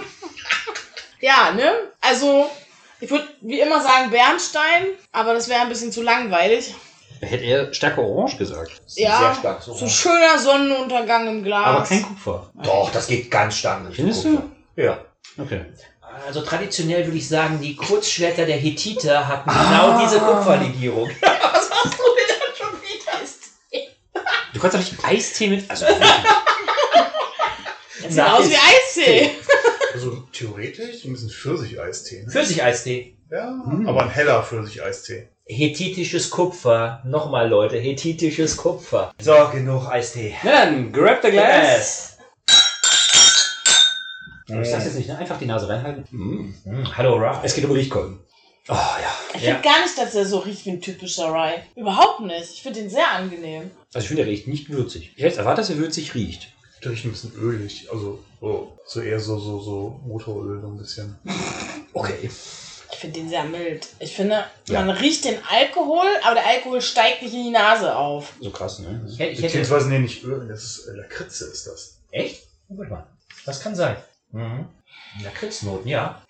Ja, 1.20 1.52
ne? 1.52 1.70
Also, 2.00 2.50
ich 2.98 3.10
würde 3.10 3.28
wie 3.42 3.60
immer 3.60 3.82
sagen 3.82 4.10
Bernstein, 4.10 4.87
aber 5.12 5.34
das 5.34 5.50
wäre 5.50 5.60
ein 5.60 5.69
bisschen 5.69 5.92
zu 5.92 6.00
langweilig. 6.00 6.75
Hätte 7.20 7.44
er 7.44 7.75
stärker 7.75 8.00
orange 8.00 8.38
gesagt. 8.38 8.81
Ja, 8.94 9.19
Sehr 9.19 9.34
stark. 9.34 9.62
So. 9.62 9.75
so 9.75 9.87
schöner 9.87 10.38
Sonnenuntergang 10.38 11.28
im 11.28 11.44
Glas. 11.44 11.66
Aber 11.66 11.84
kein 11.84 12.02
Kupfer. 12.02 12.50
Doch, 12.62 12.90
das 12.90 13.06
geht 13.08 13.31
ganz 13.31 13.58
stark. 13.58 13.82
Findest 13.92 14.22
Kupfer. 14.22 14.44
du? 14.76 14.82
Ja. 14.82 15.04
Okay. 15.37 15.66
Also 16.26 16.40
traditionell 16.40 17.04
würde 17.04 17.19
ich 17.19 17.28
sagen, 17.28 17.60
die 17.60 17.76
Kurzschwerter 17.76 18.46
der 18.46 18.56
Hethiter 18.56 19.28
hatten 19.28 19.50
genau 19.50 20.00
diese 20.02 20.19
Kupferlegierung. 20.20 21.10
Was 21.20 21.70
hast 21.70 21.98
du 21.98 22.04
denn 22.16 22.37
da 22.38 22.56
schon 22.56 22.72
wieder? 22.81 22.90
Du 24.60 24.68
kannst 24.68 24.76
doch 24.76 24.92
nicht 24.92 25.02
Eistee 25.02 25.48
mit. 25.48 25.70
Also, 25.70 25.86
Das 25.86 25.96
sieht 28.12 28.20
aus 28.22 28.46
wie 28.50 28.56
Eistee. 28.56 29.30
Also 29.94 30.16
theoretisch 30.32 31.02
ein 31.06 31.12
bisschen 31.14 31.30
Pfirsich-Eistee. 31.30 32.24
Ne? 32.24 32.30
Pfirsicheistee. 32.30 33.16
Ja, 33.30 33.46
Hm. 33.48 33.88
aber 33.88 34.02
ein 34.02 34.10
heller 34.10 34.42
Pfirsich-Eistee. 34.42 35.30
Hethitisches 35.46 36.28
Kupfer. 36.28 37.00
Nochmal, 37.06 37.48
Leute, 37.48 37.78
hethitisches 37.78 38.58
Kupfer. 38.58 39.14
So, 39.18 39.32
genug 39.50 39.88
Eistee. 39.88 40.34
na 40.44 40.66
dann, 40.66 40.92
grab 40.92 41.22
the 41.22 41.30
glass. 41.30 42.18
Aber 44.50 44.60
Ich 44.60 44.68
sag's 44.68 44.84
jetzt 44.84 44.96
nicht, 44.96 45.08
ne? 45.08 45.16
Einfach 45.16 45.38
die 45.38 45.46
Nase 45.46 45.70
reinhalten. 45.70 46.04
Mm. 46.11 46.54
Hm, 46.64 46.96
hallo, 46.99 47.16
Ralph. 47.16 47.38
Es 47.44 47.54
geht 47.54 47.64
um 47.64 47.70
Riechkolben. 47.70 48.20
Oh 48.69 48.73
ja. 48.75 49.14
Ich 49.35 49.43
Ja. 49.43 49.55
finde 49.57 49.69
gar 49.69 49.83
nicht, 49.83 49.99
dass 49.99 50.14
er 50.14 50.25
so 50.26 50.38
riecht 50.38 50.64
wie 50.67 50.71
ein 50.71 50.81
typischer 50.81 51.33
Rye. 51.33 51.62
Überhaupt 51.76 52.21
nicht. 52.21 52.52
Ich 52.52 52.62
finde 52.62 52.81
ihn 52.81 52.90
sehr 52.90 53.11
angenehm. 53.11 53.71
Also 53.93 54.05
ich 54.05 54.09
finde, 54.09 54.23
der 54.25 54.31
riecht 54.33 54.47
nicht 54.47 54.69
würzig. 54.71 55.12
Ich 55.17 55.23
hätte 55.23 55.38
erwartet, 55.38 55.64
dass 55.64 55.71
er 55.71 55.79
würzig 55.79 56.14
riecht. 56.14 56.49
Der 56.85 56.93
riecht 56.93 57.05
ein 57.05 57.11
bisschen 57.11 57.33
ölig. 57.35 57.88
Also 57.93 58.21
so, 58.40 58.79
so 58.87 59.00
eher 59.00 59.19
so, 59.21 59.38
so, 59.38 59.61
so 59.61 60.00
Motoröl 60.07 60.61
so 60.61 60.69
ein 60.69 60.76
bisschen. 60.79 61.19
Okay. 61.93 62.31
Ich 62.93 62.99
finde 62.99 63.21
ihn 63.21 63.29
sehr 63.29 63.45
mild. 63.45 63.87
Ich 63.99 64.14
finde, 64.14 64.45
Ja. 64.69 64.81
man 64.85 64.90
riecht 64.97 65.25
den 65.25 65.38
Alkohol, 65.49 66.07
aber 66.23 66.35
der 66.35 66.47
Alkohol 66.47 66.81
steigt 66.83 67.23
nicht 67.23 67.33
in 67.35 67.45
die 67.45 67.50
Nase 67.50 67.95
auf. 67.97 68.33
So 68.40 68.50
krass, 68.50 68.79
ne? 68.81 69.05
Ich 69.09 69.19
hätte, 69.19 69.31
ich 69.31 69.38
hätte, 69.38 69.47
Beziehungsweise 69.59 69.88
nee, 69.88 69.99
nicht 70.00 70.23
Öl, 70.25 70.47
das 70.49 70.62
ist 70.64 70.87
äh, 70.88 70.93
Lakritze 70.97 71.47
ist 71.47 71.67
das. 71.67 71.99
echt? 72.11 72.43
Oh, 72.69 72.76
Warte 72.79 72.90
mal. 72.93 73.07
Das 73.47 73.61
kann 73.61 73.75
sein. 73.75 73.97
Mhm. 74.33 74.67
Lakritznoten, 75.23 75.88
ja. 75.88 76.23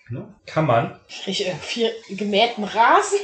Kann 0.45 0.65
man. 0.65 0.99
Ich 1.07 1.27
rieche 1.27 1.43
irgendwie 1.43 2.15
gemähten 2.15 2.63
Rasen. 2.63 3.19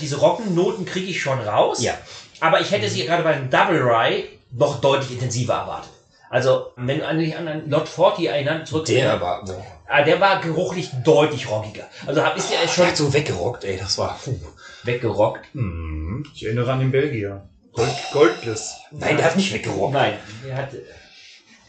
Diese 0.00 0.18
Roggennoten 0.18 0.84
kriege 0.84 1.10
ich 1.10 1.20
schon 1.20 1.40
raus. 1.40 1.82
Ja. 1.82 1.98
Aber 2.40 2.60
ich 2.60 2.70
hätte 2.70 2.88
sie 2.88 3.04
gerade 3.04 3.22
beim 3.22 3.50
Double 3.50 3.80
Rye 3.82 4.24
noch 4.52 4.80
deutlich 4.80 5.12
intensiver 5.12 5.54
erwartet. 5.54 5.90
Also, 6.30 6.72
wenn 6.76 7.00
du 7.00 7.06
an 7.06 7.18
dich 7.18 7.36
an 7.36 7.48
einen 7.48 7.68
Lot 7.68 7.88
40 7.88 8.28
erinnern, 8.28 8.64
zurück 8.64 8.88
war. 8.88 9.44
Boah. 9.44 9.66
Ah, 9.88 10.02
der 10.02 10.20
war 10.20 10.40
geruchlich 10.40 10.90
deutlich 11.04 11.50
rockiger. 11.50 11.88
Also 12.06 12.24
hab, 12.24 12.36
ist 12.36 12.52
der 12.52 12.68
Schon 12.68 12.86
schon 12.86 12.94
so 12.94 13.12
weggerockt, 13.12 13.64
ey. 13.64 13.76
Das 13.76 13.98
war. 13.98 14.16
Puh. 14.24 14.38
weggerockt. 14.84 15.52
Mhm. 15.52 16.24
Ich 16.32 16.44
erinnere 16.44 16.72
an 16.72 16.78
den 16.78 16.92
Belgier. 16.92 17.48
Gold, 17.72 17.90
Goldbliss. 18.12 18.76
Nein, 18.92 19.16
der 19.16 19.26
hat 19.26 19.36
nicht 19.36 19.52
weggerockt. 19.52 19.92
Nein, 19.92 20.18
der 20.46 20.56
hat. 20.56 20.70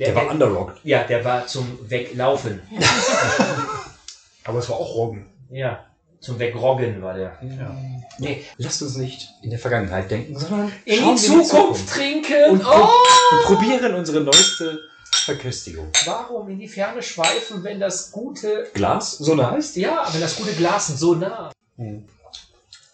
Der 0.07 0.15
war 0.15 0.29
underrockt. 0.29 0.79
Ja, 0.83 1.03
der 1.03 1.23
war 1.23 1.47
zum 1.47 1.77
Weglaufen. 1.89 2.61
Aber 4.43 4.59
es 4.59 4.69
war 4.69 4.77
auch 4.77 4.95
Roggen. 4.95 5.27
Ja, 5.51 5.85
zum 6.19 6.39
Wegroggen 6.39 7.01
war 7.01 7.13
der. 7.13 7.37
Ja. 7.41 7.75
Nee, 8.17 8.45
Lasst 8.57 8.81
uns 8.81 8.95
nicht 8.95 9.29
in 9.41 9.49
der 9.49 9.59
Vergangenheit 9.59 10.09
denken, 10.09 10.37
sondern 10.37 10.71
in 10.85 10.99
die 10.99 11.05
wir 11.05 11.43
Zukunft, 11.43 11.89
trinken. 11.89 12.51
Und, 12.51 12.65
oh! 12.65 12.89
und 13.31 13.43
probieren 13.43 13.95
unsere 13.95 14.21
neueste 14.21 14.79
Verköstigung. 15.11 15.87
Warum 16.05 16.49
in 16.49 16.59
die 16.59 16.67
Ferne 16.67 17.01
schweifen, 17.01 17.63
wenn 17.63 17.79
das 17.79 18.11
gute. 18.11 18.69
Glas? 18.73 19.17
So 19.17 19.35
nah 19.35 19.55
ist? 19.55 19.75
Ja, 19.75 20.07
wenn 20.11 20.21
das 20.21 20.35
gute 20.35 20.53
Glas 20.53 20.87
so 20.87 21.15
nah. 21.15 21.51
Hm. 21.77 22.07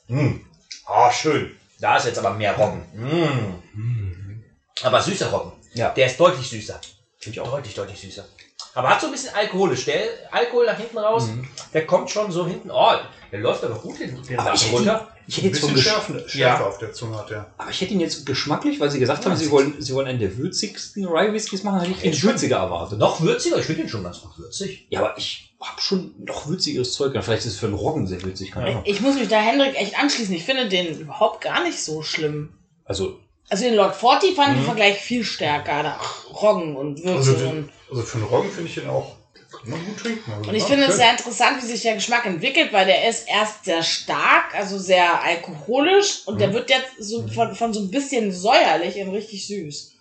Mm. 0.08 0.42
Ah, 0.86 1.12
schön. 1.12 1.56
Da 1.80 1.98
ist 1.98 2.06
jetzt 2.06 2.20
aber 2.20 2.34
mehr 2.34 2.56
Roggen. 2.56 2.82
Mm. 2.94 4.44
Aber 4.84 5.02
süßer 5.02 5.32
Roggen. 5.32 5.52
Ja. 5.74 5.90
Der 5.90 6.08
ist 6.08 6.20
deutlich 6.20 6.50
süßer. 6.50 6.80
Finde 7.20 7.36
ich 7.36 7.40
auch. 7.42 7.52
Deutlich, 7.52 7.74
deutlich 7.76 8.00
süßer. 8.00 8.26
Aber 8.74 8.90
hat 8.90 9.02
so 9.02 9.08
ein 9.08 9.12
bisschen 9.12 9.34
alkoholisch. 9.34 9.86
Der 9.86 10.02
Alkohol 10.32 10.66
nach 10.68 10.78
hinten 10.78 11.00
raus, 11.00 11.30
der 11.74 11.88
kommt 11.88 12.12
schon 12.12 12.32
so 12.32 12.46
hinten. 12.46 12.70
Oh, 12.70 12.92
der 13.32 13.40
läuft 13.40 13.64
aber 13.64 13.76
gut 13.80 14.00
den, 14.00 14.22
den 14.22 14.40
Aber 14.40 14.56
Sachen 14.56 14.56
ich 14.56 14.62
hätte, 14.64 14.72
ihn, 14.84 14.90
runter. 14.90 15.08
ich 15.26 15.38
Ein 15.38 15.42
hätte 15.44 15.48
jetzt 15.48 15.60
vom 15.60 15.74
bisschen 15.74 15.92
Schärfe, 15.92 16.30
Schärfe 16.30 16.66
auf 16.66 16.78
der 16.78 16.94
Zunge 16.94 17.18
hat 17.18 17.32
er. 17.32 17.52
aber 17.58 17.72
ich 17.72 17.82
hätte 17.82 17.94
ihn 17.94 18.00
jetzt 18.00 18.26
geschmacklich, 18.26 18.80
weil 18.80 18.92
sie 18.92 19.00
gesagt 19.00 19.26
haben, 19.26 19.36
sie 19.36 19.50
wollen, 19.50 19.82
sie 19.82 19.94
wollen 19.96 20.08
einen 20.08 20.20
der 20.20 20.38
würzigsten 20.38 21.06
Rye 21.06 21.34
Whiskys 21.34 21.64
machen, 21.64 21.80
hätte 21.82 21.92
ich 21.92 22.04
ihn 22.04 22.14
schon. 22.14 22.30
würziger 22.30 22.58
erwartet. 22.58 23.00
Noch 23.00 23.20
würziger? 23.22 23.58
Ich 23.58 23.66
finde 23.66 23.82
den 23.82 23.90
schon 23.90 24.04
ganz 24.04 24.24
noch 24.24 24.38
würzig. 24.38 24.86
Ja, 24.92 25.00
aber 25.00 25.18
ich 25.18 25.56
habe 25.60 25.82
schon 25.82 26.14
noch 26.20 26.48
würzigeres 26.48 26.94
Zeug. 26.94 27.14
Vielleicht 27.24 27.46
ist 27.48 27.54
es 27.54 27.58
für 27.60 27.66
einen 27.66 27.76
Roggen 27.76 28.06
sehr 28.06 28.22
würzig. 28.22 28.52
Keine 28.52 28.68
Ahnung. 28.68 28.84
Ich 28.86 29.02
muss 29.02 29.16
mich 29.16 29.28
da 29.28 29.40
Hendrik 29.40 29.76
echt 29.76 29.98
anschließen. 30.00 30.36
Ich 30.36 30.44
finde 30.46 30.70
den 30.70 31.00
überhaupt 31.00 31.42
gar 31.42 31.64
nicht 31.64 31.82
so 31.84 32.04
schlimm. 32.04 32.54
Also, 32.86 33.20
Also 33.50 33.64
den 33.64 33.76
Lord 33.76 33.96
Forty 33.96 34.34
fand 34.34 34.54
ich 34.54 34.60
im 34.60 34.66
Vergleich 34.66 34.98
viel 34.98 35.24
stärker. 35.24 35.84
Da 35.84 36.00
Roggen 36.34 36.76
und 36.76 37.04
Würze 37.04 37.32
Also, 37.32 37.34
den, 37.36 37.70
also 37.90 38.04
für 38.04 38.18
einen 38.18 38.28
Roggen 38.28 38.52
finde 38.52 38.70
ich 38.70 38.76
den 38.76 38.90
auch. 38.90 39.16
Kann 39.52 39.70
man 39.70 39.86
gut 39.86 39.98
trinken. 39.98 40.32
Also, 40.32 40.50
Und 40.50 40.56
ich 40.56 40.64
ja, 40.64 40.68
finde 40.70 40.86
es 40.86 40.98
sehr 40.98 41.12
interessant, 41.12 41.62
wie 41.62 41.68
sich 41.68 41.82
der 41.82 41.96
Geschmack 41.96 42.26
entwickelt, 42.26 42.74
weil 42.74 42.86
der 42.86 43.08
ist 43.08 43.28
erst 43.30 43.64
sehr 43.64 43.82
stark, 43.82 44.54
also 44.54 44.78
sehr 44.78 45.24
alkoholisch 45.24 46.24
und 46.26 46.42
der 46.42 46.54
wird 46.54 46.70
jetzt 46.70 46.92
so 47.00 47.26
von, 47.30 47.56
von 47.56 47.74
so 47.74 47.80
ein 47.80 47.90
bisschen 47.90 48.32
säuerlich 48.34 48.98
in 48.98 49.10
richtig 49.10 49.48
süß. 49.48 49.94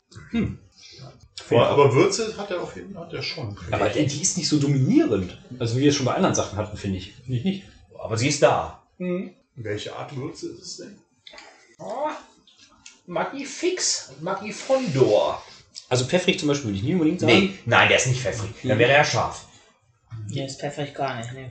Aber, 1.48 1.68
aber 1.68 1.94
Würze 1.94 2.36
hat 2.36 2.50
er 2.50 2.60
auf 2.60 2.74
jeden 2.74 2.92
Fall 2.92 3.04
hat 3.04 3.12
er 3.12 3.22
schon. 3.22 3.56
aber 3.70 3.88
die, 3.88 4.06
die 4.06 4.22
ist 4.22 4.36
nicht 4.36 4.48
so 4.48 4.58
dominierend. 4.58 5.38
Also 5.60 5.76
wie 5.76 5.82
wir 5.82 5.90
es 5.90 5.96
schon 5.96 6.06
bei 6.06 6.14
anderen 6.14 6.34
Sachen 6.34 6.58
hatten, 6.58 6.76
finde 6.76 6.98
ich. 6.98 7.14
Finde 7.14 7.38
ich 7.38 7.44
nicht. 7.44 7.62
Aber 7.96 8.16
sie 8.16 8.28
ist 8.28 8.42
da. 8.42 8.82
Welche 9.54 9.94
Art 9.94 10.16
Würze 10.16 10.48
ist 10.50 10.62
es 10.62 10.76
denn? 10.78 10.98
Oh, 11.78 12.08
Magifix. 13.06 14.12
Magifondor. 14.20 15.42
Also 15.88 16.04
pfeffrig 16.04 16.38
zum 16.38 16.48
Beispiel 16.48 16.66
würde 16.66 16.78
ich 16.78 16.84
nie 16.84 16.94
unbedingt 16.94 17.20
sagen. 17.20 17.32
Nee, 17.32 17.58
nein, 17.64 17.88
der 17.88 17.98
ist 17.98 18.06
nicht 18.08 18.20
pfeffrig. 18.20 18.50
Dann 18.64 18.78
wäre 18.78 18.92
er 18.92 19.04
scharf. 19.04 19.44
Nee, 20.28 20.42
das 20.44 20.56
pfeffer 20.56 20.84
ich 20.84 20.94
gar 20.94 21.16
nicht. 21.16 21.32
Nee. 21.32 21.50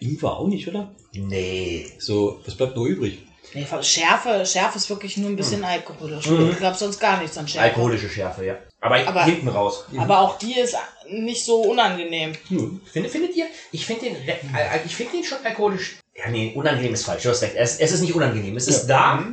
Ingwer 0.00 0.36
auch 0.36 0.48
nicht, 0.48 0.66
oder? 0.66 0.90
Nee. 1.12 1.92
So, 1.98 2.40
was 2.44 2.56
bleibt 2.56 2.74
nur 2.74 2.86
übrig? 2.86 3.22
Nee, 3.54 3.66
Schärfe, 3.82 4.44
Schärfe 4.44 4.76
ist 4.76 4.90
wirklich 4.90 5.16
nur 5.16 5.30
ein 5.30 5.36
bisschen 5.36 5.64
alkoholisch. 5.64 6.26
Ich 6.26 6.56
glaube 6.58 6.76
sonst 6.76 6.98
gar 7.00 7.20
nichts 7.20 7.38
an 7.38 7.48
Schärfe. 7.48 7.68
Alkoholische 7.68 8.08
Schärfe, 8.10 8.44
ja. 8.44 8.56
Aber, 8.80 8.96
Aber- 9.06 9.24
hinten 9.24 9.48
raus. 9.48 9.84
Aber 9.96 10.20
auch 10.20 10.38
die 10.38 10.58
ist 10.58 10.76
nicht 11.08 11.44
so 11.44 11.62
unangenehm. 11.62 12.34
Findet, 12.92 13.10
findet 13.12 13.36
ihr? 13.36 13.46
Ich 13.72 13.86
finde 13.86 14.06
den, 14.06 14.16
ich 14.84 14.94
finde 14.94 15.12
den 15.12 15.24
schon 15.24 15.38
alkoholisch. 15.44 15.96
Ja, 16.14 16.30
nee, 16.30 16.52
unangenehm 16.54 16.92
ist 16.94 17.04
falsch. 17.04 17.22
Du 17.22 17.30
hast 17.30 17.42
recht. 17.42 17.54
Es, 17.56 17.78
es 17.78 17.92
ist 17.92 18.00
nicht 18.00 18.14
unangenehm. 18.14 18.56
Es 18.56 18.68
ist 18.68 18.86
da. 18.86 19.24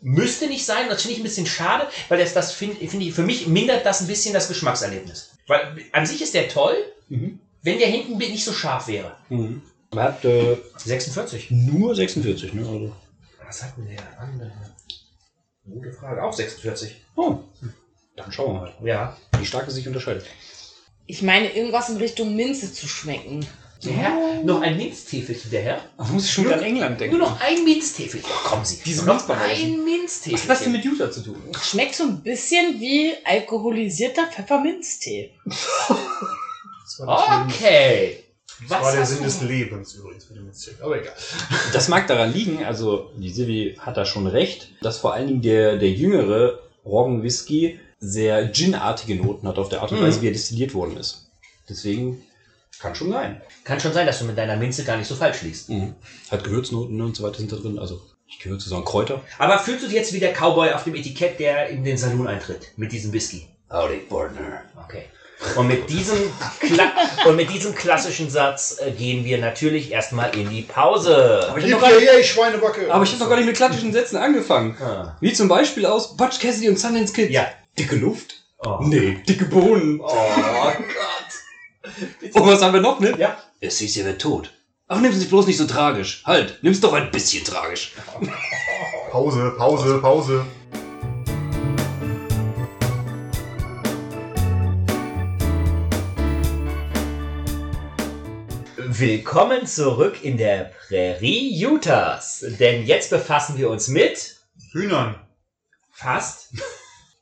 Müsste 0.00 0.46
nicht 0.46 0.64
sein. 0.64 0.88
Das 0.88 1.02
finde 1.02 1.14
ich 1.14 1.20
ein 1.20 1.24
bisschen 1.24 1.46
schade, 1.46 1.88
weil 2.08 2.18
das, 2.18 2.32
das 2.34 2.52
finde 2.52 2.76
find 2.86 3.02
ich, 3.02 3.12
für 3.14 3.22
mich 3.24 3.46
mindert 3.48 3.84
das 3.84 4.00
ein 4.00 4.06
bisschen 4.06 4.32
das 4.32 4.48
Geschmackserlebnis. 4.48 5.30
Weil 5.46 5.84
an 5.92 6.06
sich 6.06 6.22
ist 6.22 6.34
der 6.34 6.48
toll, 6.48 6.76
Mhm. 7.08 7.40
wenn 7.62 7.78
der 7.78 7.88
hinten 7.88 8.18
nicht 8.18 8.44
so 8.44 8.52
scharf 8.52 8.86
wäre. 8.86 9.16
Mhm. 9.30 9.62
Er 9.92 10.02
hat 10.02 10.24
äh, 10.24 10.56
46. 10.76 11.50
nur 11.50 11.94
46, 11.94 12.52
ne? 12.52 12.60
Also. 12.60 12.96
Was 13.46 13.62
hat 13.62 13.76
denn 13.78 13.88
der 13.88 14.20
andere? 14.20 14.52
Gute 15.64 15.92
Frage. 15.92 16.22
Auch 16.22 16.32
46. 16.32 16.96
Oh. 17.16 17.38
Dann 18.16 18.30
schauen 18.30 18.54
wir 18.54 18.60
mal, 18.60 18.74
Ja. 18.84 19.16
wie 19.38 19.46
stark 19.46 19.66
es 19.68 19.74
sich 19.74 19.86
unterscheidet. 19.88 20.26
Ich 21.06 21.22
meine, 21.22 21.50
irgendwas 21.50 21.88
in 21.88 21.96
Richtung 21.96 22.36
Minze 22.36 22.72
zu 22.72 22.86
schmecken. 22.86 23.46
Der 23.84 23.92
Herr, 23.92 24.42
noch 24.44 24.60
ein 24.60 24.76
Minztäfelchen, 24.76 25.50
der 25.52 25.62
Herr. 25.62 25.80
Ach, 25.98 26.10
muss 26.10 26.24
ich 26.24 26.32
schon 26.32 26.44
wieder 26.46 26.56
an 26.56 26.62
England 26.64 27.00
denken. 27.00 27.16
Nur 27.16 27.28
noch 27.28 27.40
ein 27.40 27.62
Minztäfelchen. 27.62 28.28
Ja, 28.28 28.36
kommen 28.50 28.64
Sie. 28.64 28.78
Diese 28.84 29.04
noch 29.06 29.28
ein 29.28 29.84
Minztäfelchen. 29.84 30.32
Was 30.34 30.42
hat 30.42 30.50
das 30.50 30.62
denn 30.64 30.72
mit 30.72 30.84
Utah 30.84 31.10
zu 31.12 31.20
tun? 31.22 31.36
Schmeckt 31.62 31.94
so 31.94 32.02
ein 32.04 32.20
bisschen 32.20 32.80
wie 32.80 33.12
alkoholisierter 33.24 34.26
Pfefferminztee. 34.26 35.30
Das 35.46 37.00
Okay. 37.00 38.24
das 38.68 38.82
war 38.82 38.92
der 38.92 39.06
Sinn 39.06 39.18
du- 39.18 39.24
des 39.24 39.40
Lebens 39.42 39.94
übrigens 39.94 40.28
mit 40.28 40.38
dem 40.38 40.46
Mistcheck. 40.46 40.74
Aber 40.82 41.00
egal. 41.00 41.14
Das 41.72 41.88
mag 41.88 42.06
daran 42.08 42.32
liegen, 42.32 42.64
also 42.64 43.10
die 43.16 43.30
Silvi 43.30 43.76
hat 43.78 43.96
da 43.96 44.04
schon 44.04 44.26
recht, 44.26 44.70
dass 44.80 44.98
vor 44.98 45.12
allen 45.12 45.28
Dingen 45.28 45.42
der, 45.42 45.76
der 45.76 45.90
jüngere 45.90 46.58
Roggen-Whisky 46.84 47.78
sehr 48.00 48.50
Gin-artige 48.52 49.16
Noten 49.16 49.46
hat 49.46 49.58
auf 49.58 49.68
der 49.68 49.82
Art 49.82 49.92
und 49.92 50.00
Mhm. 50.00 50.04
Weise, 50.06 50.22
wie 50.22 50.26
er 50.28 50.32
destilliert 50.32 50.74
worden 50.74 50.96
ist. 50.96 51.26
Deswegen 51.68 52.22
kann 52.80 52.94
schon 52.94 53.10
sein. 53.10 53.40
Kann 53.64 53.80
schon 53.80 53.92
sein, 53.92 54.06
dass 54.06 54.18
du 54.18 54.24
mit 54.24 54.38
deiner 54.38 54.56
Minze 54.56 54.84
gar 54.84 54.96
nicht 54.96 55.08
so 55.08 55.14
falsch 55.16 55.42
liegst. 55.42 55.68
Mhm. 55.70 55.94
Hat 56.30 56.44
Gewürznoten 56.44 56.96
ne, 56.96 57.04
und 57.04 57.16
so 57.16 57.24
weiter 57.24 57.38
sind 57.38 57.50
da 57.52 57.56
drin, 57.56 57.78
also 57.78 58.00
nicht 58.26 58.42
Gewürze, 58.42 58.68
sondern 58.68 58.84
Kräuter. 58.84 59.20
Aber 59.38 59.58
fühlst 59.58 59.82
du 59.82 59.86
dich 59.88 59.96
jetzt 59.96 60.12
wie 60.12 60.20
der 60.20 60.32
Cowboy 60.32 60.70
auf 60.72 60.84
dem 60.84 60.94
Etikett, 60.94 61.40
der 61.40 61.68
in 61.68 61.82
den 61.82 61.96
Saloon 61.96 62.26
eintritt? 62.26 62.72
Mit 62.76 62.92
diesem 62.92 63.12
Whisky? 63.12 63.48
Howdy, 63.70 63.98
Partner. 64.08 64.62
Okay. 64.84 65.04
Und 65.54 65.68
mit 65.68 65.88
diesem, 65.88 66.18
Kla 66.58 66.90
und 67.26 67.36
mit 67.36 67.48
diesem 67.50 67.72
klassischen 67.74 68.28
Satz 68.28 68.78
äh, 68.80 68.90
gehen 68.90 69.24
wir 69.24 69.38
natürlich 69.38 69.92
erstmal 69.92 70.36
in 70.36 70.50
die 70.50 70.62
Pause. 70.62 71.46
Aber 71.48 71.58
ich 71.58 71.64
habe 71.64 71.72
noch, 71.74 71.80
gar 71.80 71.96
nicht- 71.96 72.26
Schweinebacke! 72.26 72.92
aber 72.92 73.04
ich 73.04 73.12
hab 73.12 73.20
noch 73.20 73.28
gar 73.28 73.36
nicht 73.36 73.46
mit 73.46 73.56
klassischen 73.56 73.92
Sätzen 73.92 74.16
angefangen. 74.16 74.76
Ah. 74.80 75.16
Wie 75.20 75.32
zum 75.32 75.46
Beispiel 75.46 75.86
aus 75.86 76.16
Butch 76.16 76.40
Cassidy 76.40 76.68
und 76.68 76.78
Sundance 76.78 77.12
Kid. 77.12 77.30
Ja. 77.30 77.46
Dicke 77.78 77.96
Luft? 77.96 78.34
Oh. 78.58 78.78
Nee, 78.82 79.22
dicke 79.28 79.44
Bohnen. 79.44 80.00
Oh 80.02 80.06
Gott. 80.08 80.76
Und 82.32 82.34
was 82.46 82.62
haben 82.62 82.74
wir 82.74 82.80
noch, 82.80 83.00
ne? 83.00 83.14
Ja. 83.18 83.36
Es 83.60 83.78
hieß, 83.78 83.96
ihr 83.96 84.04
wird 84.04 84.20
tot. 84.20 84.52
Ach, 84.86 85.00
nimm's 85.00 85.18
nicht 85.18 85.28
bloß 85.28 85.46
nicht 85.46 85.58
so 85.58 85.66
tragisch. 85.66 86.22
Halt, 86.24 86.58
nimm's 86.62 86.80
doch 86.80 86.92
ein 86.92 87.10
bisschen 87.10 87.44
tragisch. 87.44 87.92
Pause, 89.10 89.54
Pause, 89.56 89.98
Pause. 89.98 90.44
Willkommen 98.76 99.66
zurück 99.66 100.24
in 100.24 100.38
der 100.38 100.72
Prärie 100.88 101.66
Utahs. 101.66 102.44
Denn 102.58 102.84
jetzt 102.86 103.10
befassen 103.10 103.58
wir 103.58 103.68
uns 103.70 103.88
mit 103.88 104.40
Hühnern. 104.72 105.16
Fast. 105.92 106.54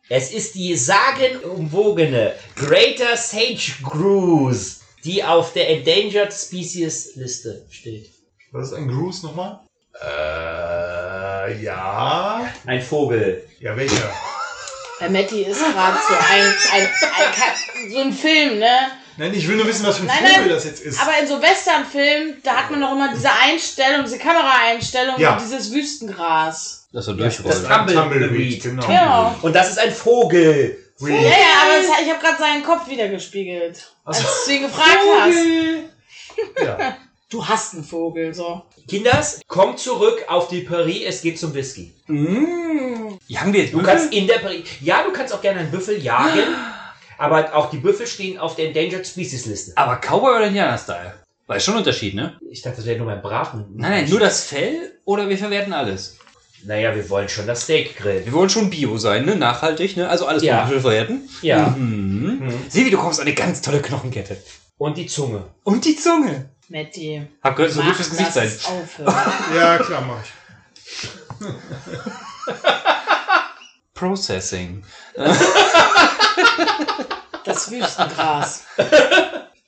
Es 0.09 0.33
ist 0.33 0.55
die 0.55 0.77
sagenumwogene 0.77 2.35
Greater 2.55 3.17
Sage 3.17 3.73
Grouse, 3.83 4.81
die 5.05 5.25
auf 5.25 5.53
der 5.53 5.69
Endangered 5.69 6.33
Species 6.33 7.17
Liste 7.17 7.67
steht. 7.71 8.11
Was 8.53 8.69
ist 8.69 8.75
ein 8.75 8.87
Gruß 8.87 9.25
nochmal? 9.25 9.59
Äh, 10.01 11.61
ja. 11.61 12.53
Ein 12.67 12.83
Vogel. 12.83 13.49
Ja, 13.59 13.77
welcher? 13.77 14.13
Bei 15.01 15.09
Matti 15.09 15.43
ist 15.43 15.61
gerade 15.61 15.99
so 16.09 16.15
ein, 16.15 16.55
ein, 16.73 16.89
ein, 17.11 17.91
so 17.91 17.99
ein 17.99 18.13
Film, 18.13 18.61
ne? 18.61 18.93
Nein, 19.18 19.32
ich 19.35 19.49
will 19.49 19.56
nur 19.56 19.66
wissen, 19.66 19.87
was 19.87 19.96
für 19.96 20.02
ein 20.02 20.06
Nein, 20.08 20.18
Vogel 20.18 20.40
nein, 20.40 20.49
das 20.50 20.64
jetzt 20.64 20.80
ist. 20.82 21.00
Aber 21.00 21.12
in 21.20 21.26
so 21.26 21.40
Westernfilmen, 21.40 22.37
da 22.42 22.56
hat 22.56 22.70
man 22.70 22.80
doch 22.80 22.92
immer 22.92 23.12
diese 23.14 23.30
Einstellung, 23.32 24.04
diese 24.04 24.18
Kameraeinstellung 24.18 25.18
Ja. 25.18 25.35
und 25.35 25.42
dieses 25.42 25.73
Wüstengras. 25.73 26.87
Das 26.92 27.04
soll 27.06 27.16
Das 27.16 27.37
durchrollen. 27.42 27.87
Tumbleweed. 27.88 28.62
genau. 28.62 28.87
Genau. 28.87 29.35
Und 29.42 29.54
das 29.54 29.70
ist 29.70 29.78
ein 29.78 29.92
Vogel. 29.92 30.78
Ui. 31.00 31.11
Ja, 31.12 31.20
ja, 31.20 31.28
aber 31.64 31.73
es, 31.80 31.87
ich 32.04 32.11
habe 32.11 32.20
gerade 32.23 32.38
seinen 32.38 32.62
Kopf 32.64 32.88
wiedergespiegelt. 32.88 33.92
Als 34.04 34.23
du 34.46 34.52
ihn 34.52 34.62
gefragt 34.62 34.99
hast. 35.20 36.64
Ja. 36.64 36.96
Du 37.28 37.44
hast 37.44 37.75
einen 37.75 37.82
Vogel, 37.82 38.32
so. 38.32 38.62
Kinders, 38.87 39.40
komm 39.49 39.76
zurück 39.76 40.25
auf 40.28 40.46
die 40.46 40.61
Prärie, 40.61 41.04
es 41.04 41.23
geht 41.23 41.40
zum 41.40 41.52
Whisky. 41.54 41.92
Mmh. 42.06 43.18
Jagen 43.26 43.52
wir 43.52 43.62
jetzt 43.62 43.73
Du 43.73 43.78
Büffel? 43.78 43.92
kannst 43.94 44.12
in 44.14 44.28
der 44.28 44.38
Prärie, 44.38 44.62
ja, 44.80 45.02
du 45.02 45.12
kannst 45.12 45.35
auch 45.35 45.40
gerne 45.42 45.58
einen 45.58 45.70
Büffel 45.73 46.00
jagen, 46.00 46.54
aber 47.18 47.54
auch 47.54 47.70
die 47.70 47.78
Büffel 47.78 48.06
stehen 48.06 48.38
auf 48.38 48.56
der 48.56 48.66
Endangered 48.66 49.06
Species 49.06 49.46
Liste. 49.46 49.73
Aber 49.76 49.96
Cowboy 49.96 50.37
oder 50.37 50.46
Indianer-Style? 50.46 51.14
War 51.46 51.61
schon 51.61 51.75
ein 51.75 51.78
Unterschied, 51.78 52.14
ne? 52.14 52.38
Ich 52.50 52.62
dachte, 52.62 52.78
das 52.78 52.87
wäre 52.87 52.99
nur 52.99 53.06
beim 53.06 53.23
Braten. 53.23 53.66
Nein, 53.75 53.90
nein, 53.90 54.11
nur 54.11 54.20
das 54.20 54.44
Fell 54.44 54.99
oder 55.04 55.28
wir 55.28 55.38
verwerten 55.38 55.73
alles? 55.73 56.16
Naja, 56.64 56.94
wir 56.96 57.08
wollen 57.08 57.28
schon 57.28 57.46
das 57.46 57.62
Steak 57.62 57.96
grillen. 57.96 58.25
Wir 58.25 58.32
wollen 58.32 58.49
schon 58.49 58.70
Bio 58.70 58.99
sein, 58.99 59.25
ne? 59.25 59.37
Nachhaltig, 59.37 59.96
ne? 59.96 60.08
Also 60.08 60.26
alles 60.26 60.42
Ja. 60.42 60.64
ja. 60.64 60.70
wir 60.70 60.80
verwerten. 60.80 61.28
Ja. 61.42 61.68
Mhm. 61.68 62.38
Mhm. 62.40 62.52
Silvi, 62.68 62.90
du 62.90 62.99
kommst 62.99 63.20
an 63.20 63.26
eine 63.26 63.37
ganz 63.37 63.62
tolle 63.62 63.80
Knochenkette. 63.80 64.37
Und 64.78 64.96
die 64.96 65.06
Zunge. 65.06 65.44
Und 65.62 65.85
die 65.85 65.96
Zunge. 65.96 66.50
Matti, 66.68 67.23
Hab 67.44 67.54
gehört, 67.54 67.73
so 67.73 67.80
gut 67.80 67.94
fürs 67.94 68.11
Gesicht 68.11 68.32
sein. 68.32 68.50
ja, 69.54 69.78
klar, 69.78 70.00
mach 70.02 70.18
ich. 70.25 70.32
Processing. 73.94 74.82
Das 77.45 77.71
Wüstengras. 77.71 78.65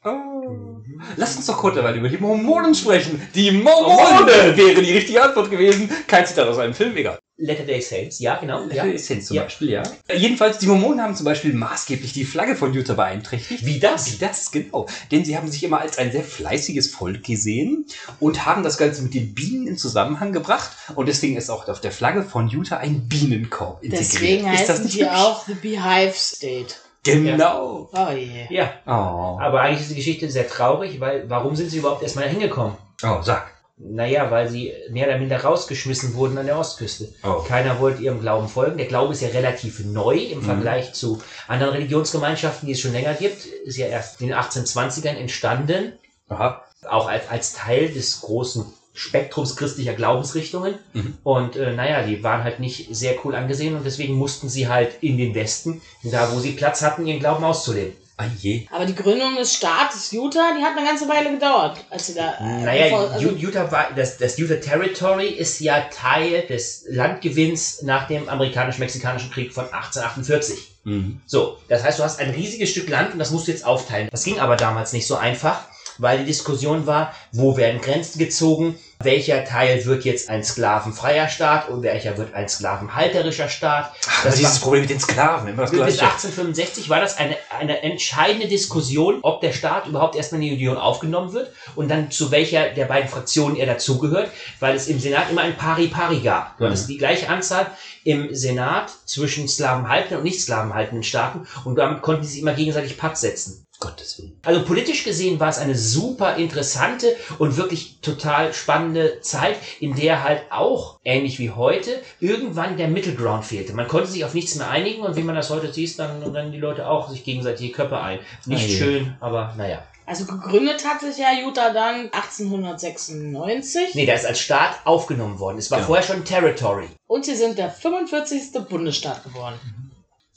Oh. 0.04 0.80
Lass 1.16 1.37
uns 1.37 1.47
doch 1.47 1.59
kurz 1.59 1.76
dabei 1.76 1.95
über 1.95 2.09
die 2.09 2.18
Mormonen 2.18 2.75
sprechen. 2.75 3.26
Die 3.35 3.50
Mormonen 3.50 4.26
wäre 4.57 4.83
die 4.83 4.92
richtige 4.92 5.23
Antwort 5.23 5.50
gewesen. 5.50 5.90
Kein 6.07 6.26
Zitat 6.26 6.49
aus 6.49 6.59
einem 6.59 6.75
Film, 6.75 6.97
egal. 6.97 7.18
Latter 7.40 7.62
Day 7.62 7.80
Saints, 7.80 8.18
ja, 8.18 8.37
genau. 8.37 8.64
Ja. 8.66 8.85
Ja. 8.85 8.92
Essenz 8.92 9.26
zum 9.26 9.37
Ja. 9.37 9.45
Beispiel, 9.45 9.71
ja. 9.71 9.83
Jedenfalls, 10.12 10.59
die 10.59 10.66
Mormonen 10.66 11.00
haben 11.00 11.14
zum 11.14 11.25
Beispiel 11.25 11.52
maßgeblich 11.52 12.12
die 12.12 12.25
Flagge 12.25 12.57
von 12.57 12.75
Utah 12.75 12.95
beeinträchtigt. 12.95 13.64
Wie 13.64 13.78
das? 13.78 14.12
Wie 14.12 14.18
das, 14.18 14.50
genau. 14.50 14.87
Denn 15.12 15.25
sie 15.25 15.37
haben 15.37 15.49
sich 15.49 15.62
immer 15.62 15.80
als 15.80 15.99
ein 15.99 16.11
sehr 16.11 16.25
fleißiges 16.25 16.90
Volk 16.90 17.23
gesehen 17.23 17.87
und 18.18 18.45
haben 18.45 18.64
das 18.64 18.76
Ganze 18.76 19.02
mit 19.02 19.14
den 19.14 19.35
Bienen 19.35 19.68
in 19.68 19.76
Zusammenhang 19.78 20.33
gebracht. 20.33 20.73
Und 20.97 21.07
deswegen 21.07 21.37
ist 21.37 21.49
auch 21.49 21.68
auf 21.68 21.80
der 21.80 21.92
Flagge 21.92 22.25
von 22.25 22.49
Utah 22.49 22.78
ein 22.78 23.07
Bienenkorb 23.09 23.85
integriert. 23.85 24.12
Deswegen 24.12 24.52
ist 24.52 24.62
das 24.62 24.71
heißen 24.71 24.85
nicht 24.87 24.97
die 24.99 25.04
hübsch? 25.04 25.14
auch 25.14 25.47
The 25.47 25.54
Beehive 25.54 26.14
State. 26.16 26.75
Genau. 27.04 27.88
Oh 27.92 28.11
je. 28.12 28.47
Ja, 28.50 28.73
Oh. 28.85 29.38
aber 29.40 29.61
eigentlich 29.61 29.83
ist 29.83 29.90
die 29.90 29.95
Geschichte 29.97 30.28
sehr 30.28 30.49
traurig, 30.49 30.99
weil 30.99 31.30
warum 31.30 31.54
sind 31.54 31.71
sie 31.71 31.78
überhaupt 31.78 32.02
erstmal 32.02 32.28
hingekommen? 32.28 32.75
Oh, 33.04 33.18
sag. 33.23 33.47
Naja, 33.80 34.30
weil 34.30 34.49
sie 34.49 34.73
mehr 34.90 35.06
oder 35.06 35.18
minder 35.18 35.40
rausgeschmissen 35.42 36.14
wurden 36.14 36.37
an 36.37 36.47
der 36.47 36.58
Ostküste. 36.58 37.08
Oh. 37.23 37.44
Keiner 37.47 37.78
wollte 37.78 38.02
ihrem 38.02 38.20
Glauben 38.20 38.49
folgen. 38.49 38.76
Der 38.76 38.87
Glaube 38.87 39.12
ist 39.12 39.23
ja 39.23 39.28
relativ 39.28 39.85
neu 39.85 40.16
im 40.16 40.40
Mhm. 40.40 40.44
Vergleich 40.44 40.92
zu 40.94 41.20
anderen 41.47 41.75
Religionsgemeinschaften, 41.75 42.66
die 42.66 42.73
es 42.73 42.80
schon 42.80 42.92
länger 42.92 43.14
gibt. 43.14 43.47
Ist 43.47 43.76
ja 43.76 43.87
erst 43.87 44.20
in 44.20 44.28
den 44.28 44.37
1820ern 44.37 45.14
entstanden, 45.16 45.92
Aha. 46.28 46.62
auch 46.88 47.08
als, 47.08 47.28
als 47.30 47.52
Teil 47.52 47.88
des 47.88 48.20
großen 48.20 48.64
Spektrums 48.94 49.54
christlicher 49.54 49.94
Glaubensrichtungen. 49.94 50.75
Mhm. 50.92 51.18
Und 51.23 51.54
äh, 51.54 51.73
naja, 51.73 52.02
die 52.02 52.25
waren 52.25 52.42
halt 52.42 52.58
nicht 52.58 52.88
sehr 52.90 53.14
cool 53.25 53.37
angesehen 53.37 53.76
und 53.76 53.87
deswegen 53.87 54.14
mussten 54.14 54.49
sie 54.49 54.66
halt 54.66 54.90
in 55.02 55.16
den 55.18 55.37
Westen, 55.37 55.80
da 56.02 56.32
wo 56.32 56.40
sie 56.40 56.50
Platz 56.52 56.82
hatten, 56.82 57.06
ihren 57.06 57.20
Glauben 57.20 57.44
auszuleben. 57.44 57.92
Ah 58.20 58.25
je. 58.40 58.66
Aber 58.72 58.84
die 58.84 58.96
Gründung 58.96 59.37
des 59.37 59.54
Staates 59.54 60.10
Utah, 60.12 60.50
die 60.58 60.62
hat 60.64 60.76
eine 60.76 60.84
ganze 60.84 61.08
Weile 61.08 61.30
gedauert, 61.30 61.78
als 61.88 62.08
sie 62.08 62.14
da. 62.14 62.34
äh, 62.40 62.64
Naja, 62.64 62.84
bevor- 62.87 63.10
also, 63.12 63.28
Utah 63.30 63.70
war, 63.70 63.88
das, 63.94 64.18
das 64.18 64.37
Utah 64.38 64.56
Territory 64.56 65.28
ist 65.28 65.60
ja 65.60 65.82
Teil 65.82 66.42
des 66.48 66.84
Landgewinns 66.88 67.82
nach 67.82 68.08
dem 68.08 68.28
amerikanisch-mexikanischen 68.28 69.30
Krieg 69.30 69.52
von 69.54 69.64
1848. 69.72 70.58
Mhm. 70.84 71.20
So, 71.26 71.58
das 71.68 71.84
heißt, 71.84 71.98
du 71.98 72.02
hast 72.02 72.18
ein 72.20 72.30
riesiges 72.30 72.70
Stück 72.70 72.88
Land 72.88 73.12
und 73.12 73.18
das 73.20 73.30
musst 73.30 73.46
du 73.46 73.52
jetzt 73.52 73.64
aufteilen. 73.64 74.08
Das 74.10 74.25
ging 74.25 74.40
aber 74.40 74.56
damals 74.56 74.92
nicht 74.92 75.06
so 75.06 75.14
einfach, 75.16 75.60
weil 75.98 76.18
die 76.18 76.25
Diskussion 76.25 76.87
war, 76.87 77.14
wo 77.32 77.56
werden 77.56 77.80
Grenzen 77.80 78.18
gezogen, 78.18 78.78
welcher 79.00 79.44
Teil 79.44 79.84
wird 79.84 80.04
jetzt 80.04 80.28
ein 80.28 80.42
sklavenfreier 80.42 81.28
Staat 81.28 81.68
und 81.68 81.82
welcher 81.84 82.16
wird 82.18 82.34
ein 82.34 82.48
sklavenhalterischer 82.48 83.48
Staat. 83.48 83.92
Ach, 84.08 84.25
das 84.25 84.34
ist 84.34 84.40
dieses 84.40 84.58
Problem 84.60 84.80
mit 84.82 84.90
den 84.90 84.98
Sklaven, 85.00 85.48
immer 85.48 85.62
das 85.62 85.70
Bis 85.70 85.78
Gleiche. 85.78 86.02
1865 86.02 86.88
war 86.88 87.00
das 87.00 87.16
eine, 87.16 87.37
eine 87.58 87.82
entscheidende 87.82 88.48
Diskussion, 88.48 89.18
ob 89.22 89.40
der 89.40 89.52
Staat 89.52 89.86
überhaupt 89.86 90.16
erstmal 90.16 90.42
in 90.42 90.48
die 90.48 90.54
Union 90.54 90.76
aufgenommen 90.76 91.32
wird 91.32 91.52
und 91.76 91.88
dann 91.90 92.10
zu 92.10 92.30
welcher 92.30 92.70
der 92.70 92.86
beiden 92.86 93.08
Fraktionen 93.08 93.56
er 93.56 93.66
dazugehört, 93.66 94.30
weil 94.60 94.74
es 94.74 94.88
im 94.88 94.98
Senat 94.98 95.30
immer 95.30 95.42
ein 95.42 95.56
Pari-Pari 95.56 96.20
gab. 96.20 96.56
Du 96.56 96.64
Mhm. 96.64 96.68
hattest 96.68 96.88
die 96.88 96.96
gleiche 96.98 97.28
Anzahl 97.28 97.66
im 98.04 98.34
Senat 98.34 98.90
zwischen 99.04 99.48
sklavenhaltenden 99.48 100.18
und 100.18 100.24
nicht 100.24 100.40
sklavenhaltenden 100.40 101.02
Staaten 101.02 101.46
und 101.64 101.76
damit 101.76 102.02
konnten 102.02 102.22
sie 102.24 102.32
sich 102.32 102.42
immer 102.42 102.54
gegenseitig 102.54 102.96
Patt 102.96 103.18
setzen. 103.18 103.64
Gottes 103.80 104.18
Willen. 104.18 104.38
Also 104.44 104.64
politisch 104.64 105.04
gesehen 105.04 105.38
war 105.38 105.49
es 105.50 105.58
eine 105.58 105.76
super 105.76 106.37
interessante 106.37 107.14
und 107.38 107.56
wirklich 107.56 108.00
total 108.00 108.52
spannende 108.52 109.20
Zeit, 109.20 109.56
in 109.80 109.94
der 109.94 110.25
halt 110.25 110.42
auch, 110.50 110.99
ähnlich 111.04 111.38
wie 111.38 111.50
heute, 111.50 112.02
irgendwann 112.20 112.76
der 112.76 112.88
Middle 112.88 113.14
Ground 113.14 113.44
fehlte. 113.44 113.73
Man 113.75 113.87
konnte 113.87 114.08
sich 114.08 114.25
auf 114.25 114.35
nichts 114.35 114.56
mehr 114.56 114.68
einigen 114.68 115.02
und 115.02 115.16
wie 115.16 115.23
man 115.23 115.35
das 115.37 115.50
heute 115.50 115.73
sieht, 115.73 115.99
dann 115.99 116.23
rennen 116.23 116.50
die 116.52 116.58
Leute 116.58 116.88
auch 116.88 117.08
sich 117.08 117.23
gegenseitig 117.25 117.68
die 117.68 117.73
Köpfe 117.73 118.00
ein. 118.00 118.18
Nicht 118.47 118.68
je. 118.68 118.76
schön, 118.78 119.16
aber 119.20 119.54
naja. 119.56 119.82
also 120.06 120.25
gegründet 120.25 120.85
hat 120.85 121.00
sich 121.00 121.18
ja 121.18 121.28
Utah 121.44 121.73
dann 121.73 122.11
1896 122.12 123.94
Nee, 123.94 124.06
der 124.06 124.16
ist 124.16 124.26
als 124.26 124.40
Staat 124.40 124.80
aufgenommen 124.85 125.38
worden. 125.38 125.58
Es 125.58 125.70
war 125.70 125.78
Genau. 125.78 125.87
vorher 125.88 126.04
schon 126.04 126.25
Territory. 126.25 126.88
und 127.06 127.25
sie 127.25 127.35
sind 127.37 127.58
der 127.58 127.70
45. 127.70 128.52
Bundesstaat 128.68 129.23
geworden. 129.25 129.58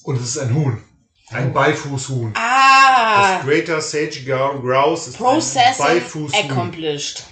Und 0.03 0.15
es 0.17 0.23
ist 0.23 0.37
ein 0.39 0.53
Huhn. 0.55 0.83
Ein 1.31 1.53
Beifußhuhn. 1.53 2.33
Ah! 2.35 3.37
Das 3.37 3.45
Greater 3.45 3.81
Sage 3.81 4.21
Grou- 4.25 4.59
Grouse 4.61 5.07
ist 5.07 5.15
ein 5.15 5.23
Processing 5.23 5.85
Beifußhuhn. 5.85 6.51
accomplished. 6.51 7.23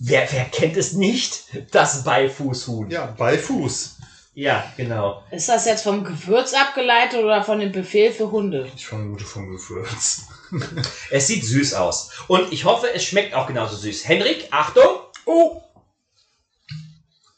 Wer, 0.00 0.30
wer 0.32 0.44
kennt 0.46 0.76
es 0.76 0.92
nicht? 0.94 1.44
Das 1.70 2.02
Beifußhuhn. 2.04 2.90
Ja, 2.90 3.06
Beifuß. 3.06 3.96
ja, 4.34 4.64
genau. 4.76 5.22
Ist 5.30 5.48
das 5.48 5.64
jetzt 5.66 5.82
vom 5.84 6.02
Gewürz 6.04 6.54
abgeleitet 6.54 7.20
oder 7.22 7.42
von 7.44 7.60
dem 7.60 7.72
Befehl 7.72 8.10
für 8.12 8.30
Hunde? 8.30 8.68
Ich 8.74 8.86
vermute 8.86 9.24
vom 9.24 9.50
Gewürz. 9.50 10.22
Es 11.10 11.28
sieht 11.28 11.44
süß 11.46 11.72
aus. 11.74 12.10
Und 12.28 12.52
ich 12.52 12.64
hoffe, 12.66 12.92
es 12.94 13.04
schmeckt 13.04 13.34
auch 13.34 13.46
genauso 13.46 13.74
süß. 13.76 14.06
Henrik, 14.06 14.48
Achtung! 14.50 15.00
Oh! 15.24 15.62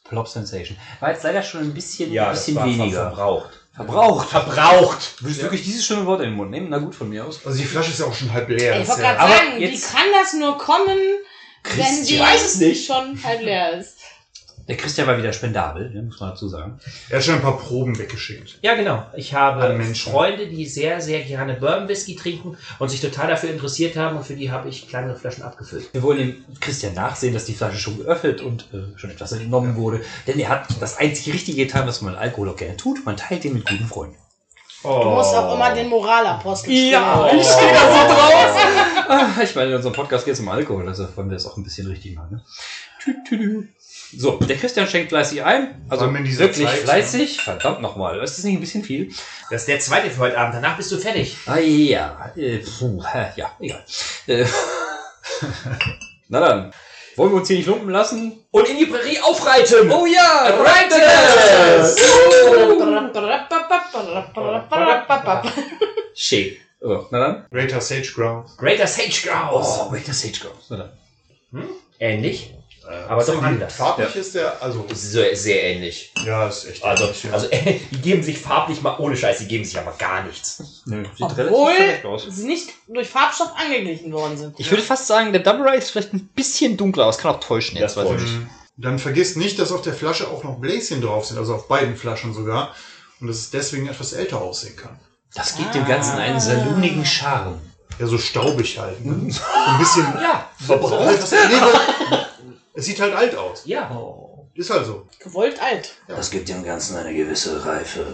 Plop 0.09 0.27
Sensation. 0.29 0.77
War 1.00 1.11
jetzt 1.12 1.22
leider 1.22 1.42
schon 1.42 1.61
ein 1.62 1.74
bisschen, 1.74 2.12
Ja, 2.12 2.29
ein 2.29 2.35
bisschen 2.35 2.55
das 2.57 2.64
war 2.64 2.70
weniger. 2.70 3.03
verbraucht. 3.11 3.63
Verbraucht. 3.74 4.28
Verbraucht! 4.28 5.14
Würdest 5.20 5.40
du 5.40 5.44
wirklich 5.46 5.64
dieses 5.64 5.84
schöne 5.84 6.06
Wort 6.06 6.20
in 6.20 6.28
den 6.30 6.37
Mund 6.37 6.50
nehmen? 6.52 6.68
Na 6.70 6.78
gut, 6.78 6.94
von 6.94 7.08
mir 7.08 7.24
aus. 7.24 7.44
Also 7.44 7.58
die 7.58 7.64
Flasche 7.64 7.90
ist 7.90 7.98
ja 7.98 8.06
auch 8.06 8.14
schon 8.14 8.32
halb 8.32 8.48
leer. 8.48 8.80
Ich 8.80 8.88
wollte 8.88 9.02
ja, 9.02 9.14
gerade 9.14 9.20
aber 9.20 9.37
sagen, 9.37 9.60
wie 9.60 9.80
kann 9.80 10.06
das 10.12 10.32
nur 10.34 10.56
kommen, 10.58 10.87
wenn 10.96 11.72
Christian. 11.74 12.06
die 12.06 12.14
Ich 12.14 12.20
weiß 12.20 12.44
es 12.44 12.56
nicht. 12.56 12.87
schon 12.87 13.20
halb 13.24 13.42
leer 13.42 13.78
ist? 13.80 13.98
Der 14.66 14.77
Christian 14.77 15.07
war 15.07 15.18
wieder 15.18 15.33
spendabel, 15.33 15.90
ne, 15.90 16.03
muss 16.03 16.20
man 16.20 16.31
dazu 16.31 16.48
sagen. 16.48 16.79
er 17.11 17.18
hat 17.18 17.24
schon 17.24 17.35
ein 17.35 17.42
paar 17.42 17.59
Proben 17.59 17.98
weggeschickt. 17.98 18.59
Ja, 18.62 18.74
genau. 18.74 19.05
Ich 19.14 19.35
habe. 19.35 19.85
Freunde, 19.94 20.46
die 20.48 20.64
sehr, 20.66 21.00
sehr 21.00 21.20
gerne 21.20 21.55
Bourbon 21.55 21.88
Whisky 21.88 22.16
trinken 22.16 22.57
und 22.79 22.88
sich 22.88 23.00
total 23.00 23.29
dafür 23.29 23.50
interessiert 23.50 23.96
haben 23.96 24.16
und 24.16 24.24
für 24.24 24.35
die 24.37 24.50
habe 24.50 24.68
ich 24.68 24.88
kleinere 24.88 25.16
Flaschen 25.16 25.42
abgefüllt. 25.44 25.92
Wir 25.92 26.03
wollen 26.03 26.18
dem 26.18 26.44
Christian 26.61 26.94
nachsehen, 26.94 27.35
dass 27.35 27.44
die 27.44 27.55
Flasche 27.55 27.79
schon 27.79 27.98
geöffnet 27.98 28.40
und 28.40 28.68
äh, 28.72 28.98
schon 28.98 29.11
etwas 29.11 29.33
entnommen 29.33 29.77
wurde. 29.77 30.00
Denn 30.27 30.38
er 30.38 30.48
hat 30.48 30.66
das 30.81 30.96
einzige 30.98 31.35
Richtige 31.35 31.64
getan, 31.64 31.87
was 31.87 32.00
man 32.00 32.14
Alkohol 32.14 32.48
auch 32.50 32.57
gerne 32.57 32.77
tut. 32.77 33.05
Man 33.05 33.16
teilt 33.16 33.44
den 33.44 33.55
mit 33.55 33.66
guten 33.68 33.87
Freunden. 33.87 34.16
Du 34.83 34.90
musst 34.90 35.35
auch 35.35 35.55
immer 35.55 35.74
den 35.74 35.88
Moralapostel 35.88 36.70
Ja, 36.74 37.24
spielen. 37.27 37.40
ich 37.40 37.46
stehe 37.48 37.72
da 37.72 37.81
so 37.81 38.14
drauf. 38.14 39.07
Ah, 39.09 39.42
ich 39.42 39.55
meine, 39.55 39.70
in 39.70 39.77
unserem 39.77 39.94
Podcast 39.94 40.27
geht 40.27 40.35
es 40.35 40.40
um 40.40 40.48
Alkohol, 40.48 40.87
also 40.87 41.09
wollen 41.16 41.31
wir 41.31 41.35
das 41.37 41.46
auch 41.46 41.57
ein 41.57 41.62
bisschen 41.64 41.87
richtig 41.87 42.14
machen. 42.14 42.33
Ne? 42.37 42.42
Tü, 43.03 43.14
tü, 43.27 43.38
tü. 43.38 43.68
So, 44.18 44.33
der 44.38 44.57
Christian 44.57 44.87
schenkt 44.87 45.11
fleißig 45.11 45.42
ein. 45.44 45.85
Also 45.88 46.12
wirklich 46.12 46.66
Zeit, 46.66 46.79
fleißig. 46.81 47.40
Verdammt 47.40 47.81
nochmal. 47.83 48.18
Ist 48.22 48.38
das 48.38 48.44
nicht 48.44 48.57
ein 48.57 48.61
bisschen 48.61 48.85
viel? 48.85 49.11
Das 49.50 49.62
ist 49.62 49.68
der 49.68 49.81
zweite 49.81 50.11
für 50.11 50.20
heute 50.20 50.38
Abend. 50.38 50.55
Danach 50.55 50.77
bist 50.77 50.90
du 50.92 50.98
fertig. 50.98 51.37
Ah 51.46 51.59
ja, 51.59 52.33
äh, 52.37 52.59
puh, 52.59 53.03
ja, 53.37 53.50
egal. 53.61 53.85
Äh, 54.27 54.44
Na 56.29 56.40
dann, 56.40 56.72
wollen 57.16 57.33
wir 57.33 57.37
uns 57.38 57.48
hier 57.48 57.57
nicht 57.57 57.66
lumpen 57.66 57.90
lassen? 57.90 58.44
Und 58.50 58.68
in 58.68 58.79
die 58.79 58.87
Prärie 58.87 59.20
aufreiten! 59.20 59.90
Oh 59.90 60.07
ja, 60.07 60.48
Reiten! 60.48 61.00
Schick. 66.14 66.61
Oh, 66.81 67.07
na 67.11 67.18
dann. 67.18 67.46
Greater 67.50 67.81
Sage 67.81 68.11
Grouse. 68.14 68.57
Greater 68.57 68.87
Sage 68.87 69.29
Grouse. 69.29 69.81
Oh, 69.90 69.94
das 70.07 70.20
Sage 70.20 70.38
Grouse. 70.40 70.66
Na 70.70 70.77
dann. 70.77 71.68
Ähnlich, 72.00 72.53
aber 73.09 73.25
doch 73.25 73.42
anders. 73.42 73.75
Farblich 73.75 74.14
ist 74.16 74.35
der, 74.35 74.62
also, 74.62 74.87
Sehr, 74.92 75.35
sehr 75.37 75.62
ähnlich. 75.62 76.12
ja, 76.25 76.49
ist 76.49 76.66
echt. 76.66 76.85
Also, 76.85 77.05
ähnlich, 77.05 77.25
ja. 77.25 77.33
also 77.33 77.49
die 77.92 78.01
geben 78.03 78.23
sich 78.23 78.38
farblich 78.38 78.83
mal 78.83 78.97
ohne 78.99 79.16
Scheiß, 79.16 79.38
die 79.38 79.47
geben 79.49 79.64
sich 79.64 79.79
aber 79.79 79.92
gar 79.99 80.23
nichts. 80.25 80.83
Nö, 80.87 81.05
sieht 81.16 81.23
Obwohl 81.23 81.75
verdeckt 81.75 82.05
aus. 82.07 82.27
sie 82.29 82.47
nicht 82.47 82.70
durch 82.88 83.09
Farbstoff 83.09 83.53
angeglichen 83.57 84.12
worden 84.12 84.37
sind. 84.37 84.55
Ich 84.59 84.70
würde 84.70 84.83
fast 84.83 85.07
sagen, 85.07 85.33
der 85.33 85.42
Double 85.42 85.66
Rye 85.68 85.79
ist 85.79 85.90
vielleicht 85.90 86.12
ein 86.12 86.27
bisschen 86.35 86.77
dunkler, 86.77 87.05
aber 87.05 87.11
es 87.11 87.18
kann 87.18 87.35
auch 87.35 87.40
täuschen 87.40 87.79
Das 87.79 87.94
jetzt. 87.94 88.05
weiß 88.05 88.20
ich. 88.23 88.31
Mhm. 88.31 88.51
Dann 88.77 88.99
vergisst 88.99 89.37
nicht, 89.37 89.59
dass 89.59 89.70
auf 89.73 89.83
der 89.83 89.94
Flasche 89.94 90.29
auch 90.29 90.42
noch 90.44 90.59
Bläschen 90.59 91.01
drauf 91.01 91.25
sind, 91.27 91.38
also 91.38 91.55
auf 91.55 91.68
beiden 91.68 91.97
Flaschen 91.97 92.35
sogar. 92.35 92.75
Und 93.20 93.29
dass 93.29 93.37
es 93.38 93.51
deswegen 93.51 93.88
etwas 93.88 94.12
älter 94.12 94.40
aussehen 94.42 94.77
kann. 94.77 94.99
Das 95.35 95.57
gibt 95.57 95.75
dem 95.75 95.87
Ganzen 95.87 96.18
einen 96.18 96.40
salunigen 96.40 97.05
Charme. 97.07 97.61
Ja, 97.99 98.07
so 98.09 98.18
staubig 98.18 98.79
halt. 98.79 99.05
Ne? 99.05 99.31
So 99.31 99.40
ein 99.66 99.79
bisschen. 99.79 100.03
Ja, 100.20 100.51
nee, 100.68 100.75
weil- 100.81 101.18
es 102.74 102.84
sieht 102.87 103.00
halt 103.00 103.14
alt 103.14 103.34
aus. 103.37 103.62
ja. 103.64 103.90
Ist 104.56 104.70
halt 104.70 104.87
so. 104.87 105.08
Gewollt 105.18 105.60
alt. 105.60 105.94
Das 106.06 106.30
gibt 106.30 106.48
dem 106.48 106.62
Ganzen 106.64 106.96
eine 106.96 107.12
gewisse 107.12 107.66
Reife. 107.66 108.06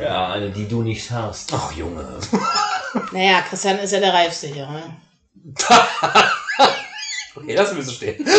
Ja, 0.00 0.32
eine, 0.32 0.48
die 0.48 0.66
du 0.66 0.80
nicht 0.80 1.10
hast. 1.10 1.52
Ach, 1.52 1.70
Junge. 1.72 2.18
Naja, 3.12 3.42
Christian 3.46 3.78
ist 3.80 3.92
ja 3.92 4.00
der 4.00 4.14
Reifste 4.14 4.46
hier. 4.46 4.66
Ne? 4.66 4.96
Okay, 7.34 7.54
lassen 7.54 7.76
wir 7.76 7.82
so 7.84 7.92
stehen. 7.92 8.26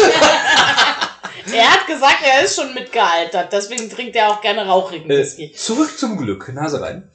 Er 1.53 1.71
hat 1.71 1.85
gesagt, 1.87 2.17
er 2.25 2.43
ist 2.43 2.55
schon 2.55 2.73
mitgealtert, 2.73 3.53
deswegen 3.53 3.87
trinkt 3.89 4.15
er 4.17 4.29
auch 4.31 4.41
gerne 4.41 4.65
rauchigen 4.67 5.09
Äh, 5.09 5.19
Whisky. 5.19 5.51
zurück 5.53 5.97
zum 5.97 6.17
Glück. 6.17 6.51
Nase 6.53 6.81
rein. 6.81 7.09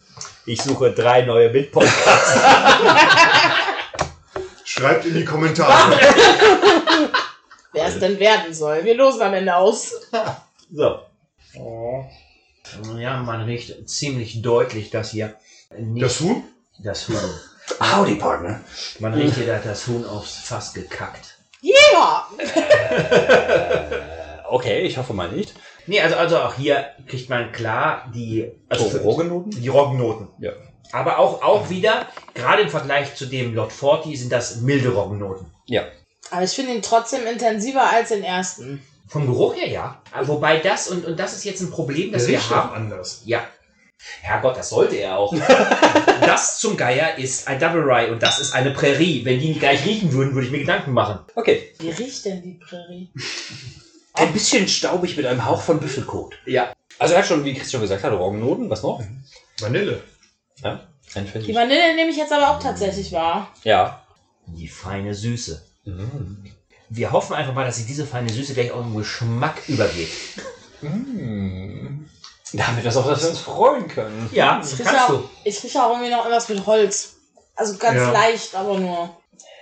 Ich 0.47 0.63
suche 0.63 0.93
drei 0.93 1.23
neue 1.23 1.51
Mitpodcasts. 1.51 2.41
Schreibt 4.65 5.05
in 5.05 5.15
die 5.15 5.25
Kommentare. 5.25 5.99
Wer 7.73 7.87
es 7.87 7.99
denn 7.99 8.19
werden 8.19 8.53
soll. 8.55 8.85
Wir 8.85 8.95
losen 8.95 9.23
am 9.23 9.35
Ende 9.35 9.55
aus. 9.57 9.93
so. 10.73 10.99
Ja, 12.99 13.19
man 13.23 13.43
riecht 13.43 13.89
ziemlich 13.89 14.43
deutlich, 14.43 14.91
dass 14.91 15.11
hier 15.11 15.35
nicht 15.79 16.05
Das 16.05 16.21
Huhn? 16.21 16.45
das 16.79 17.09
Huhn. 17.09 17.17
Howdy, 17.81 18.17
Partner. 18.17 18.61
Man 18.99 19.15
riecht 19.15 19.37
hier, 19.37 19.47
dass 19.47 19.65
das 19.65 19.87
Huhn 19.87 20.05
aufs 20.05 20.35
Fass 20.39 20.73
gekackt. 20.75 21.39
Ja! 21.61 22.29
Okay, 24.49 24.81
ich 24.83 24.99
hoffe 24.99 25.15
mal 25.15 25.31
nicht. 25.31 25.55
Nee, 25.87 26.01
also, 26.01 26.17
also 26.17 26.39
auch 26.39 26.55
hier 26.55 26.87
kriegt 27.07 27.29
man 27.31 27.53
klar 27.53 28.11
die, 28.15 28.51
also 28.69 28.89
für- 28.89 29.01
Roggennoten? 29.01 29.51
die 29.51 29.69
Roggennoten. 29.69 30.29
Ja. 30.39 30.53
Aber 30.93 31.19
auch, 31.19 31.43
auch 31.43 31.71
wieder, 31.71 32.07
gerade 32.35 32.63
im 32.63 32.69
Vergleich 32.69 33.15
zu 33.15 33.27
dem 33.27 33.55
Lot 33.55 33.73
40 33.73 34.19
sind 34.21 34.31
das 34.33 34.57
milde 34.57 34.91
Roggennoten. 34.91 35.47
Ja. 35.67 35.85
Aber 36.33 36.45
ich 36.45 36.53
finde 36.53 36.73
ihn 36.73 36.81
trotzdem 36.81 37.27
intensiver 37.27 37.93
als 37.93 38.09
den 38.09 38.25
ersten. 38.25 38.83
Vom 39.07 39.27
Geruch 39.27 39.55
her 39.55 39.69
ja. 39.69 40.01
Wobei 40.23 40.59
das, 40.61 40.89
und, 40.89 41.05
und 41.05 41.21
das 41.21 41.35
ist 41.35 41.45
jetzt 41.45 41.61
ein 41.61 41.71
Problem, 41.71 42.11
das 42.11 42.25
Der 42.25 42.33
wir 42.33 42.51
haben. 42.51 42.75
anders. 42.75 43.21
Ja. 43.27 43.47
Herrgott, 44.23 44.57
das 44.57 44.71
sollte 44.71 44.97
er 44.97 45.19
auch. 45.19 45.35
das 46.23 46.59
zum 46.59 46.79
Geier 46.79 47.19
ist 47.19 47.49
ein 47.49 47.61
Double 47.61 47.83
Rye 47.83 48.11
und 48.11 48.23
das 48.23 48.41
ist 48.41 48.55
eine 48.55 48.71
Prärie. 48.71 49.27
Wenn 49.27 49.41
die 49.41 49.49
nicht 49.49 49.61
gleich 49.61 49.85
riechen 49.85 50.11
würden, 50.15 50.33
würde 50.35 50.47
ich 50.47 50.53
mir 50.53 50.61
Gedanken 50.61 50.93
machen. 50.93 51.19
Okay. 51.35 51.75
Wie 51.81 51.91
riecht 51.91 52.25
denn 52.25 52.43
die 52.43 52.55
Prärie? 52.55 53.13
Ein 54.15 54.33
bisschen 54.33 54.67
staubig 54.69 55.15
mit 55.19 55.27
einem 55.27 55.45
Hauch 55.45 55.61
von 55.61 55.81
Büffelkot. 55.81 56.35
Ja. 56.47 56.73
Also 56.99 57.13
er 57.13 57.21
hat 57.21 57.27
schon, 57.27 57.45
wie 57.45 57.53
Christian 57.53 57.83
gesagt 57.83 58.03
hat, 58.05 58.13
Roggennoten. 58.13 58.71
Was 58.71 58.83
noch? 58.83 59.03
Vanille. 59.61 60.03
Ja. 60.63 60.89
Ein. 61.15 61.31
Die 61.47 61.55
Vanille 61.55 61.95
nehme 61.95 62.11
ich 62.11 62.17
jetzt 62.17 62.33
aber 62.33 62.51
auch 62.51 62.59
tatsächlich 62.59 63.13
wahr. 63.13 63.53
Ja. 63.65 64.03
Die 64.47 64.69
feine 64.69 65.15
Süße. 65.15 65.72
Mm. 65.85 66.45
Wir 66.89 67.11
hoffen 67.13 67.35
einfach 67.35 67.55
mal, 67.55 67.65
dass 67.65 67.77
sich 67.77 67.87
diese 67.87 68.07
feine 68.07 68.31
Süße 68.31 68.55
gleich 68.55 68.71
auch 68.71 68.81
im 68.85 68.95
Geschmack 68.95 69.63
übergeht. 69.69 70.11
Mm. 70.83 72.05
Damit 72.53 72.85
das 72.85 72.97
auch, 72.97 73.07
dass 73.09 73.23
wir 73.23 73.31
uns 73.31 73.39
freuen 73.39 73.89
können. 73.89 74.29
Ja, 74.33 74.61
Ich 74.63 74.71
das 74.71 74.79
rieche 74.81 74.85
kannst 74.91 75.03
auch, 75.05 75.09
du. 75.09 75.29
ich 75.45 75.63
rieche 75.65 75.83
auch 75.83 75.91
irgendwie 75.91 76.11
noch 76.11 76.19
irgendwas 76.25 76.49
mit 76.49 76.67
Holz. 76.67 77.15
Also 77.57 77.77
ganz 77.79 77.97
Ja. 77.97 78.11
leicht, 78.13 78.55
aber 78.55 78.79
nur. 78.79 79.17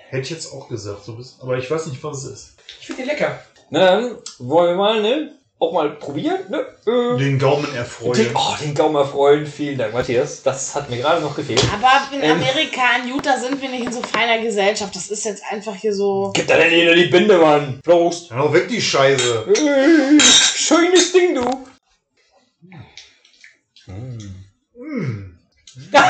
Hätte 0.09 0.23
ich 0.23 0.31
jetzt 0.31 0.53
auch 0.53 0.69
gesagt, 0.69 1.05
so 1.05 1.15
bis, 1.15 1.39
aber 1.41 1.57
ich 1.57 1.71
weiß 1.71 1.87
nicht, 1.87 2.03
was 2.03 2.25
es 2.25 2.33
ist. 2.33 2.53
Ich 2.81 2.87
finde 2.87 3.03
die 3.03 3.09
lecker. 3.09 3.39
Na 3.71 3.79
dann, 3.81 4.17
wollen 4.39 4.71
wir 4.71 4.77
mal, 4.77 5.01
ne? 5.03 5.33
Auch 5.63 5.73
mal 5.73 5.91
probieren, 5.91 6.41
ne? 6.49 6.65
Äh. 6.87 7.19
Den 7.19 7.39
Gaumen 7.39 7.75
erfreuen. 7.75 8.15
Den, 8.15 8.31
oh, 8.35 8.55
den 8.63 8.75
Gaumen 8.75 8.97
erfreuen. 8.97 9.47
Vielen 9.47 9.77
Dank, 9.77 9.93
Matthias. 9.93 10.43
Das 10.43 10.75
hat 10.75 10.89
mir 10.89 10.97
gerade 10.97 11.21
noch 11.21 11.37
gefehlt. 11.37 11.63
Aber 11.75 12.17
in 12.17 12.23
Ähm. 12.23 12.31
Amerika, 12.39 12.81
in 13.03 13.11
Utah 13.15 13.39
sind 13.39 13.61
wir 13.61 13.69
nicht 13.69 13.85
in 13.85 13.93
so 13.93 14.01
feiner 14.01 14.39
Gesellschaft. 14.43 14.97
Das 14.97 15.11
ist 15.11 15.23
jetzt 15.25 15.43
einfach 15.51 15.75
hier 15.75 15.93
so. 15.95 16.33
Gib 16.35 16.49
da 16.49 16.57
denn 16.57 16.73
jeder 16.73 16.95
die 16.95 17.09
Binde, 17.09 17.37
Mann. 17.37 17.79
Prost. 17.85 18.31
Hau 18.33 18.51
weg 18.55 18.69
die 18.69 18.81
Scheiße. 18.81 19.45
Äh, 19.55 20.19
schönes 20.21 21.13
Ding, 21.13 21.35
du. 21.35 21.43
Mm. 23.87 25.37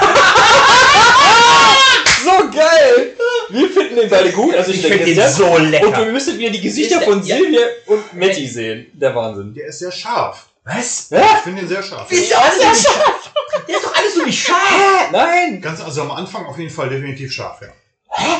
So 2.23 2.51
geil. 2.51 3.17
Wir 3.53 3.69
finden 3.69 3.97
den 3.97 4.09
beide 4.11 4.31
gut. 4.33 4.55
Also 4.55 4.71
ich, 4.71 4.77
Ich 4.77 4.83
denke, 4.83 4.99
finde 5.05 5.15
den 5.15 5.23
sehr- 5.23 5.31
so 5.33 5.57
lecker. 5.59 5.87
Und 5.89 5.97
wir 5.99 6.13
müssen 6.13 6.39
wieder 6.39 6.51
die 6.51 6.61
Gesichter 6.61 6.99
der- 6.99 7.09
von 7.09 7.23
ja. 7.25 7.37
Silvia 7.37 7.61
und 7.87 8.15
Matti 8.15 8.47
sehen. 8.47 8.87
Der 8.95 9.15
Wahnsinn. 9.15 9.55
Der 9.55 9.67
ist 9.67 9.79
sehr 9.81 9.93
scharf. 9.93 10.47
Was? 10.65 11.11
Ich 11.11 11.19
finde 11.43 11.63
den 11.63 11.69
sehr 11.69 11.83
scharf. 11.83 12.09
Der 12.09 12.19
ist 12.19 12.33
doch 12.33 12.41
alles 12.43 12.57
so 12.63 12.69
nicht 12.69 12.83
scharf. 12.83 13.33
Der 13.69 13.77
ist 13.77 13.85
doch 13.85 13.95
alles 13.97 14.15
so 14.15 14.23
nicht 14.25 14.43
scharf. 14.47 15.11
Nein. 15.13 15.61
Ganz, 15.61 15.81
also 15.81 16.03
am 16.03 16.11
Anfang 16.13 16.47
auf 16.47 16.59
jeden 16.59 16.71
Fall 16.71 16.89
definitiv 16.91 17.33
scharf, 17.33 17.61
ja. 17.63 17.69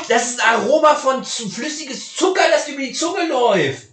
Das 0.07 0.29
ist 0.31 0.41
ein 0.43 0.55
Aroma 0.61 0.95
von 0.95 1.23
zu 1.23 1.49
flüssiges 1.49 2.15
Zucker, 2.15 2.41
das 2.51 2.67
über 2.67 2.81
die 2.81 2.91
Zunge 2.93 3.27
läuft. 3.27 3.87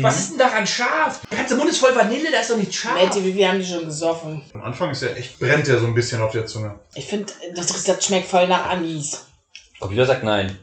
Was 0.00 0.18
ist 0.18 0.30
denn 0.30 0.38
daran 0.38 0.66
scharf? 0.66 1.20
Der 1.30 1.38
ganze 1.38 1.54
Mund 1.56 1.70
ist 1.70 1.78
voll 1.78 1.94
Vanille, 1.94 2.30
das 2.32 2.42
ist 2.42 2.50
doch 2.50 2.56
nicht 2.56 2.74
scharf. 2.74 2.94
Matti, 3.00 3.24
wie 3.24 3.34
wir 3.34 3.48
haben 3.48 3.60
die 3.60 3.64
schon 3.66 3.84
gesoffen. 3.84 4.42
Am 4.54 4.62
Anfang 4.62 4.90
ist 4.90 5.02
er 5.02 5.16
echt, 5.16 5.38
brennt 5.38 5.66
der 5.68 5.78
so 5.78 5.86
ein 5.86 5.94
bisschen 5.94 6.20
auf 6.20 6.32
der 6.32 6.46
Zunge. 6.46 6.74
Ich 6.94 7.06
finde, 7.06 7.32
das, 7.54 7.84
das 7.84 8.04
schmeckt 8.04 8.26
voll 8.28 8.48
nach 8.48 8.66
Anis. 8.70 9.26
Computer 9.80 10.06
sagt 10.06 10.24
nein. 10.24 10.58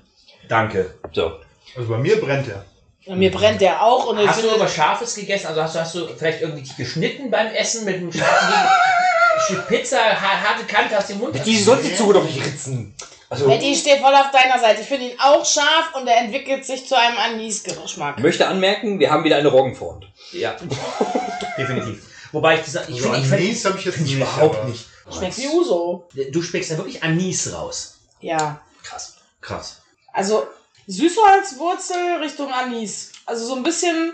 Danke. 0.48 0.94
So. 1.14 1.32
Also 1.76 1.90
bei 1.90 1.98
mir 1.98 2.20
brennt 2.20 2.48
er. 2.48 2.66
Und 3.06 3.20
mir 3.20 3.32
brennt 3.32 3.62
der 3.62 3.82
auch. 3.84 4.08
Und 4.08 4.20
ich 4.20 4.28
Hast 4.28 4.38
du 4.40 4.48
finde, 4.50 4.56
aber 4.62 4.68
Scharfes 4.70 5.16
gegessen? 5.16 5.48
Also 5.48 5.62
hast 5.62 5.76
du, 5.76 5.80
hast 5.80 5.96
du 5.96 6.08
vielleicht 6.18 6.42
irgendwie 6.42 6.64
dich 6.64 6.76
geschnitten 6.76 7.30
beim 7.30 7.48
Essen 7.48 7.86
mit 7.86 7.96
einem 7.98 8.12
scharfen 8.12 8.48
Gegen- 8.50 8.70
Stück 9.46 9.68
Pizza, 9.68 9.98
ha- 10.00 10.42
harte 10.42 10.64
Kante 10.66 10.98
aus 10.98 11.08
dem 11.08 11.20
Mund? 11.20 11.36
Die 11.46 11.58
sollte 11.60 11.84
die 11.90 11.96
Zunge 11.96 12.14
doch 12.14 12.24
nicht 12.24 12.44
ritzen. 12.44 12.96
Also, 13.30 13.48
Matti, 13.48 13.72
ich 13.74 13.80
stehe 13.80 13.98
voll 14.00 14.14
auf 14.14 14.32
deiner 14.32 14.60
Seite. 14.60 14.82
Ich 14.82 14.88
finde 14.88 15.08
ihn 15.08 15.20
auch 15.20 15.46
scharf 15.46 15.94
und 15.94 16.08
er 16.08 16.18
entwickelt 16.22 16.64
sich 16.66 16.88
zu 16.88 16.98
einem 16.98 17.18
Anis-Geschmack. 17.18 18.16
ich 18.18 18.24
möchte 18.24 18.48
anmerken, 18.48 19.00
wir 19.00 19.12
haben 19.12 19.24
wieder 19.24 19.36
eine 19.38 19.50
Roggenfront. 19.50 20.06
Ja, 20.32 20.56
definitiv. 21.58 22.06
Wobei 22.32 22.56
ich 22.56 22.64
gesagt, 22.64 22.90
ich 22.90 22.96
Also 22.98 23.12
finde, 23.12 23.28
ich 23.28 23.34
Anis 23.34 23.66
habe 23.66 23.78
ich 23.80 23.86
jetzt 23.86 24.00
nicht. 24.00 24.14
überhaupt 24.16 24.58
aber- 24.60 24.70
nicht. 24.70 24.86
Schmeckt 25.12 25.38
wie 25.38 25.48
Uso. 25.50 26.08
Du 26.32 26.42
schmeckst 26.42 26.72
da 26.72 26.78
wirklich 26.78 27.04
Anis 27.04 27.54
raus. 27.54 27.98
Ja. 28.22 28.60
Krass. 28.86 29.16
Krass. 29.42 29.82
Also 30.14 30.48
Süßholzwurzel 30.88 32.18
Richtung 32.22 32.52
Anis. 32.52 33.12
Also 33.26 33.46
so 33.48 33.56
ein 33.56 33.64
bisschen, 33.64 34.14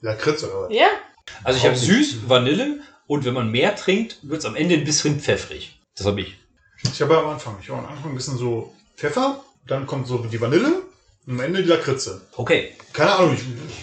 Lakritz 0.00 0.42
oder 0.44 0.62
was? 0.68 0.72
ja? 0.74 0.88
Also 1.44 1.58
ich 1.58 1.64
habe 1.64 1.76
süß, 1.76 2.28
Vanille 2.28 2.80
und 3.06 3.24
wenn 3.24 3.34
man 3.34 3.50
mehr 3.50 3.74
trinkt, 3.76 4.18
wird 4.22 4.40
es 4.40 4.44
am 4.46 4.56
Ende 4.56 4.74
ein 4.74 4.84
bisschen 4.84 5.20
pfeffrig. 5.20 5.78
Das 5.96 6.06
habe 6.06 6.20
ich. 6.22 6.36
Ich 6.82 7.00
habe 7.02 7.16
am 7.18 7.28
Anfang, 7.28 7.56
ich 7.60 7.68
war 7.70 7.78
am 7.78 7.86
Anfang 7.86 8.10
ein 8.10 8.14
bisschen 8.16 8.36
so 8.38 8.74
Pfeffer, 8.96 9.42
dann 9.66 9.86
kommt 9.86 10.06
so 10.06 10.18
die 10.18 10.40
Vanille 10.40 10.82
und 11.26 11.32
am 11.34 11.40
Ende 11.40 11.62
die 11.62 11.68
Lakritze. 11.68 12.26
Okay. 12.36 12.74
Keine 12.92 13.12
Ahnung, 13.12 13.34
ich, 13.34 13.42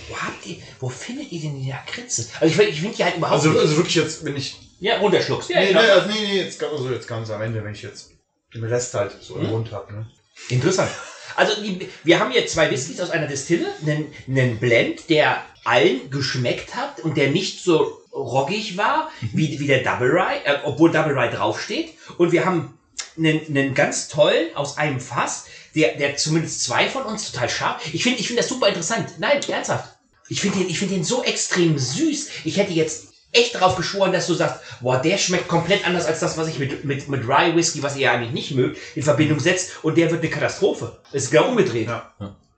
Wo 0.10 0.18
habt 0.18 0.46
ihr, 0.46 0.58
wo 0.80 0.90
findet 0.90 1.32
ihr 1.32 1.42
denn 1.42 1.62
die 1.62 1.70
Lakritze? 1.70 2.28
Also 2.40 2.62
ich, 2.62 2.70
ich 2.70 2.82
finde 2.82 2.98
die 2.98 3.04
halt 3.04 3.18
überhaupt 3.18 3.40
also, 3.40 3.50
nicht. 3.52 3.60
also 3.62 3.78
wirklich 3.78 3.96
jetzt, 3.96 4.26
wenn 4.26 4.36
ich. 4.36 4.58
ja, 4.80 4.98
runterschluckst. 4.98 5.50
Ja, 5.50 5.60
Nee, 5.62 5.68
genau. 5.70 5.82
nee, 5.82 5.90
also 5.90 6.10
nee, 6.10 6.20
nee, 6.28 6.38
jetzt, 6.42 6.60
ganz- 6.60 6.74
also 6.74 6.90
jetzt 6.90 7.08
ganz 7.08 7.30
am 7.30 7.42
Ende, 7.42 7.64
wenn 7.64 7.74
ich 7.74 7.82
jetzt 7.84 8.12
den 8.54 8.64
Rest 8.64 8.94
halt 8.94 9.16
so 9.22 9.36
im 9.38 9.48
Mund 9.48 9.72
habe. 9.72 9.94
Ne? 9.94 10.08
Interessant. 10.50 10.90
Also 11.36 11.62
die, 11.62 11.88
wir 12.04 12.20
haben 12.20 12.32
hier 12.32 12.48
zwei 12.48 12.72
Whiskys 12.72 13.00
aus 13.00 13.12
einer 13.12 13.28
Distille, 13.28 13.68
einen, 13.82 14.12
einen 14.28 14.58
Blend, 14.58 15.10
der 15.10 15.44
allen 15.64 16.10
geschmeckt 16.10 16.76
hat 16.76 17.02
und 17.02 17.18
der 17.18 17.30
nicht 17.30 17.64
so 17.64 18.02
roggig 18.14 18.78
war 18.78 19.12
wie, 19.34 19.60
wie 19.60 19.68
der 19.68 19.84
Double 19.84 20.10
Rye, 20.10 20.44
äh, 20.46 20.60
obwohl 20.64 20.92
Double 20.92 21.18
Rye 21.18 21.30
draufsteht. 21.30 21.94
Und 22.18 22.32
wir 22.32 22.46
haben 22.46 22.78
einen, 23.18 23.46
einen 23.48 23.74
ganz 23.74 24.08
tollen 24.08 24.56
aus 24.56 24.78
einem 24.78 25.00
Fass, 25.00 25.46
der, 25.76 25.96
der 25.96 26.18
zumindest 26.18 26.64
zwei 26.64 26.90
von 26.90 27.04
uns 27.04 27.32
total 27.32 27.50
scharf. 27.50 27.84
Ich 27.94 28.04
finde 28.04 28.20
ich 28.20 28.28
finde 28.28 28.42
das 28.42 28.50
super 28.50 28.68
interessant. 28.68 29.14
Nein, 29.20 29.42
ernsthaft. 29.48 29.96
Ich 30.30 30.42
finde 30.42 30.60
den, 30.60 30.70
ich 30.70 30.80
finde 30.80 30.96
den 30.96 31.04
so 31.04 31.24
extrem 31.24 31.78
süß. 31.78 32.30
Ich 32.44 32.58
hätte 32.58 32.74
jetzt 32.74 33.07
echt 33.32 33.60
drauf 33.60 33.76
geschworen, 33.76 34.12
dass 34.12 34.28
du 34.28 34.34
sagst, 34.34 34.62
boah, 34.82 34.98
der 34.98 35.18
schmeckt 35.18 35.48
komplett 35.48 35.86
anders 35.86 36.06
als 36.06 36.20
das, 36.20 36.38
was 36.38 36.48
ich 36.48 36.60
mit, 36.60 36.86
mit, 36.86 37.08
mit 37.08 37.28
Rye 37.28 37.56
Whisky, 37.56 37.84
was 37.84 37.96
ihr 37.96 38.04
ja 38.04 38.12
eigentlich 38.14 38.32
nicht 38.32 38.52
mögt, 38.52 38.80
in 38.96 39.04
Verbindung 39.04 39.40
setzt 39.40 39.84
und 39.84 39.98
der 39.98 40.10
wird 40.12 40.22
eine 40.22 40.30
Katastrophe. 40.30 41.00
Ist 41.12 41.32
genau 41.32 41.50
umgedreht. 41.50 41.88
Ja. 41.88 42.14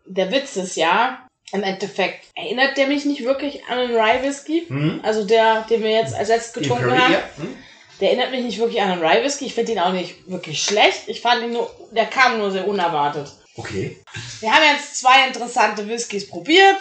Der 0.06 0.32
Witz 0.32 0.56
ist 0.56 0.76
ja, 0.76 1.28
im 1.52 1.64
Endeffekt 1.64 2.26
erinnert 2.36 2.78
der 2.78 2.88
mich 2.88 3.06
nicht 3.06 3.24
wirklich 3.24 3.66
an 3.66 3.80
einen 3.80 3.96
Rye 3.96 4.24
Whisky. 4.24 4.66
Mhm. 4.70 5.00
Also 5.04 5.26
der, 5.26 5.66
den 5.70 5.84
wir 5.84 5.92
jetzt 5.92 6.14
als 6.14 6.30
letztes 6.30 6.54
getrunken 6.54 6.86
Imperial, 6.86 7.04
haben. 7.04 7.14
ja. 7.14 7.20
Hm? 7.38 7.58
Der 8.00 8.10
erinnert 8.10 8.32
mich 8.32 8.44
nicht 8.44 8.60
wirklich 8.60 8.82
an 8.82 8.92
einen 8.92 9.04
Rye 9.04 9.24
Whisky. 9.24 9.46
Ich 9.46 9.56
finde 9.56 9.74
ihn 9.74 9.80
auch 9.80 9.92
nicht 9.92 10.30
wirklich 10.30 10.64
schlecht. 10.64 11.04
Ich 11.08 11.22
fand 11.22 11.44
ihn 11.44 11.52
nur, 11.52 11.70
der 11.92 12.06
kam 12.06 12.38
nur 12.38 12.52
sehr 12.52 12.68
unerwartet. 12.68 13.32
Okay. 13.58 13.98
Wir 14.40 14.54
haben 14.54 14.64
jetzt 14.74 15.02
zwei 15.02 15.28
interessante 15.28 15.86
Whiskys 15.88 16.30
probiert. 16.30 16.78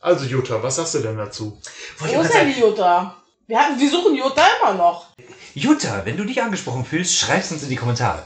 Also 0.00 0.24
Jutta, 0.24 0.62
was 0.62 0.76
sagst 0.76 0.94
du 0.94 1.00
denn 1.00 1.18
dazu? 1.18 1.60
Wo 1.98 2.06
ich 2.06 2.12
ist 2.12 2.32
denn 2.32 2.52
die 2.52 2.60
Jutta? 2.60 3.22
Wir, 3.46 3.58
hatten, 3.58 3.78
wir 3.78 3.90
suchen 3.90 4.14
Jutta 4.14 4.42
immer 4.60 4.74
noch. 4.74 5.06
Jutta, 5.54 6.02
wenn 6.04 6.16
du 6.16 6.24
dich 6.24 6.42
angesprochen 6.42 6.84
fühlst, 6.84 7.14
schreib's 7.16 7.50
uns 7.52 7.62
in 7.62 7.68
die 7.68 7.76
Kommentare. 7.76 8.22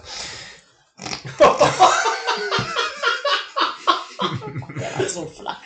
Der 4.77 4.99
war 4.99 5.09
so 5.09 5.27
flach. 5.27 5.61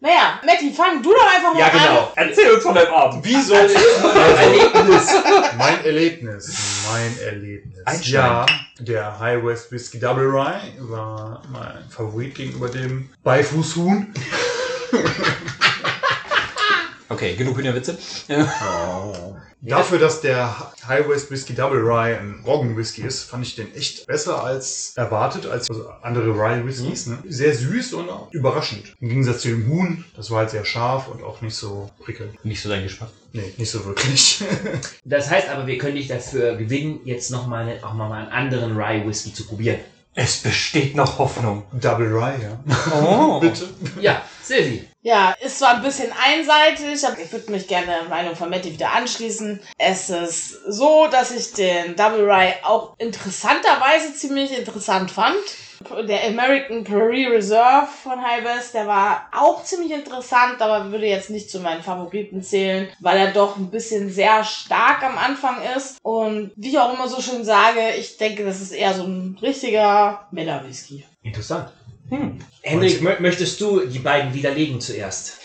Naja, 0.00 0.38
Matti, 0.44 0.70
fang 0.74 1.02
du 1.02 1.12
doch 1.14 1.26
einfach 1.34 1.54
mal 1.54 1.60
Ja, 1.60 1.66
an. 1.68 1.72
genau. 1.72 2.12
Erzähl 2.16 2.50
uns 2.52 2.62
von 2.62 2.74
deinem 2.74 2.92
Abend. 2.92 3.24
Wie 3.24 3.40
soll 3.40 3.64
ich 3.70 3.74
Erlebnis. 4.38 5.10
Mein 5.56 5.82
Erlebnis. 5.84 6.54
Mein 6.92 7.18
Erlebnis. 7.24 7.78
Ein 7.86 8.00
ja, 8.02 8.44
der 8.80 9.18
High 9.18 9.42
West 9.42 9.72
Whiskey 9.72 9.98
Double 9.98 10.26
Rye 10.26 10.74
war 10.80 11.42
mein 11.50 11.88
Favorit 11.88 12.34
gegenüber 12.34 12.68
dem 12.68 13.08
Beifußhuhn. 13.22 14.12
Okay, 17.14 17.36
genug 17.36 17.56
Hühnerwitze. 17.56 17.96
Dafür, 19.60 19.98
dass 19.98 20.20
der 20.20 20.72
High 20.86 21.08
West 21.08 21.30
Whiskey 21.30 21.54
Double 21.54 21.78
Rye 21.78 22.18
ein 22.18 22.42
Roggen-Whisky 22.44 23.02
ist, 23.02 23.22
fand 23.22 23.46
ich 23.46 23.54
den 23.54 23.72
echt 23.74 24.06
besser 24.06 24.42
als 24.42 24.92
erwartet, 24.96 25.46
als 25.46 25.70
also 25.70 25.88
andere 26.02 26.30
Rye-Whiskys. 26.30 27.06
Ne? 27.06 27.18
Sehr 27.28 27.54
süß 27.54 27.94
und 27.94 28.10
auch 28.10 28.32
überraschend. 28.32 28.94
Im 29.00 29.08
Gegensatz 29.08 29.42
zu 29.42 29.48
dem 29.48 29.68
Huhn, 29.68 30.04
das 30.16 30.30
war 30.30 30.40
halt 30.40 30.50
sehr 30.50 30.64
scharf 30.64 31.06
und 31.08 31.22
auch 31.22 31.40
nicht 31.40 31.54
so 31.54 31.88
prickelnd. 32.00 32.44
Nicht 32.44 32.60
so 32.60 32.68
dein 32.68 32.82
Geschmack. 32.82 33.10
Nee, 33.32 33.54
nicht 33.56 33.70
so 33.70 33.84
wirklich. 33.84 34.42
Das 35.04 35.30
heißt 35.30 35.48
aber, 35.48 35.66
wir 35.66 35.78
können 35.78 35.96
dich 35.96 36.08
dafür 36.08 36.56
gewinnen, 36.56 37.00
jetzt 37.04 37.30
noch 37.30 37.46
mal 37.46 37.66
eine, 37.66 37.84
auch 37.84 37.94
mal 37.94 38.10
einen 38.12 38.28
anderen 38.28 38.76
Rye 38.76 39.06
Whisky 39.06 39.32
zu 39.32 39.46
probieren. 39.46 39.78
Es 40.14 40.38
besteht 40.38 40.94
noch 40.94 41.18
Hoffnung. 41.18 41.64
Double 41.72 42.06
Rye, 42.06 42.42
ja. 42.42 42.64
Oh. 42.92 43.40
Bitte. 43.40 43.68
Ja, 44.00 44.22
Silvi. 44.42 44.88
Ja, 45.04 45.34
ist 45.44 45.58
zwar 45.58 45.74
ein 45.74 45.82
bisschen 45.82 46.10
einseitig, 46.12 47.06
aber 47.06 47.18
ich 47.18 47.30
würde 47.30 47.52
mich 47.52 47.68
gerne 47.68 47.88
der 47.88 48.08
Meinung 48.08 48.34
von 48.34 48.48
Matti 48.48 48.72
wieder 48.72 48.90
anschließen. 48.92 49.60
Es 49.76 50.08
ist 50.08 50.62
so, 50.66 51.08
dass 51.08 51.30
ich 51.30 51.52
den 51.52 51.94
Double 51.94 52.24
Rye 52.24 52.54
auch 52.62 52.94
interessanterweise 52.96 54.14
ziemlich 54.14 54.56
interessant 54.56 55.10
fand. 55.10 55.36
Der 56.08 56.26
American 56.26 56.84
Prairie 56.84 57.26
Reserve 57.26 57.86
von 58.02 58.22
High 58.22 58.44
West, 58.44 58.72
der 58.72 58.86
war 58.86 59.28
auch 59.38 59.62
ziemlich 59.64 59.92
interessant, 59.92 60.62
aber 60.62 60.90
würde 60.90 61.06
jetzt 61.06 61.28
nicht 61.28 61.50
zu 61.50 61.60
meinen 61.60 61.82
Favoriten 61.82 62.42
zählen, 62.42 62.88
weil 63.00 63.18
er 63.18 63.32
doch 63.32 63.58
ein 63.58 63.70
bisschen 63.70 64.10
sehr 64.10 64.42
stark 64.42 65.02
am 65.02 65.18
Anfang 65.18 65.58
ist. 65.76 65.98
Und 66.02 66.52
wie 66.56 66.70
ich 66.70 66.78
auch 66.78 66.94
immer 66.94 67.08
so 67.08 67.20
schön 67.20 67.44
sage, 67.44 67.90
ich 67.98 68.16
denke, 68.16 68.42
das 68.46 68.62
ist 68.62 68.72
eher 68.72 68.94
so 68.94 69.02
ein 69.02 69.36
richtiger 69.42 70.26
Männer-Whisky. 70.30 71.04
Interessant. 71.22 71.68
Hm. 72.10 72.38
Henrik, 72.62 73.00
mö 73.00 73.16
möchtest 73.20 73.60
du 73.60 73.80
die 73.80 73.98
beiden 73.98 74.34
widerlegen 74.34 74.80
zuerst? 74.80 75.38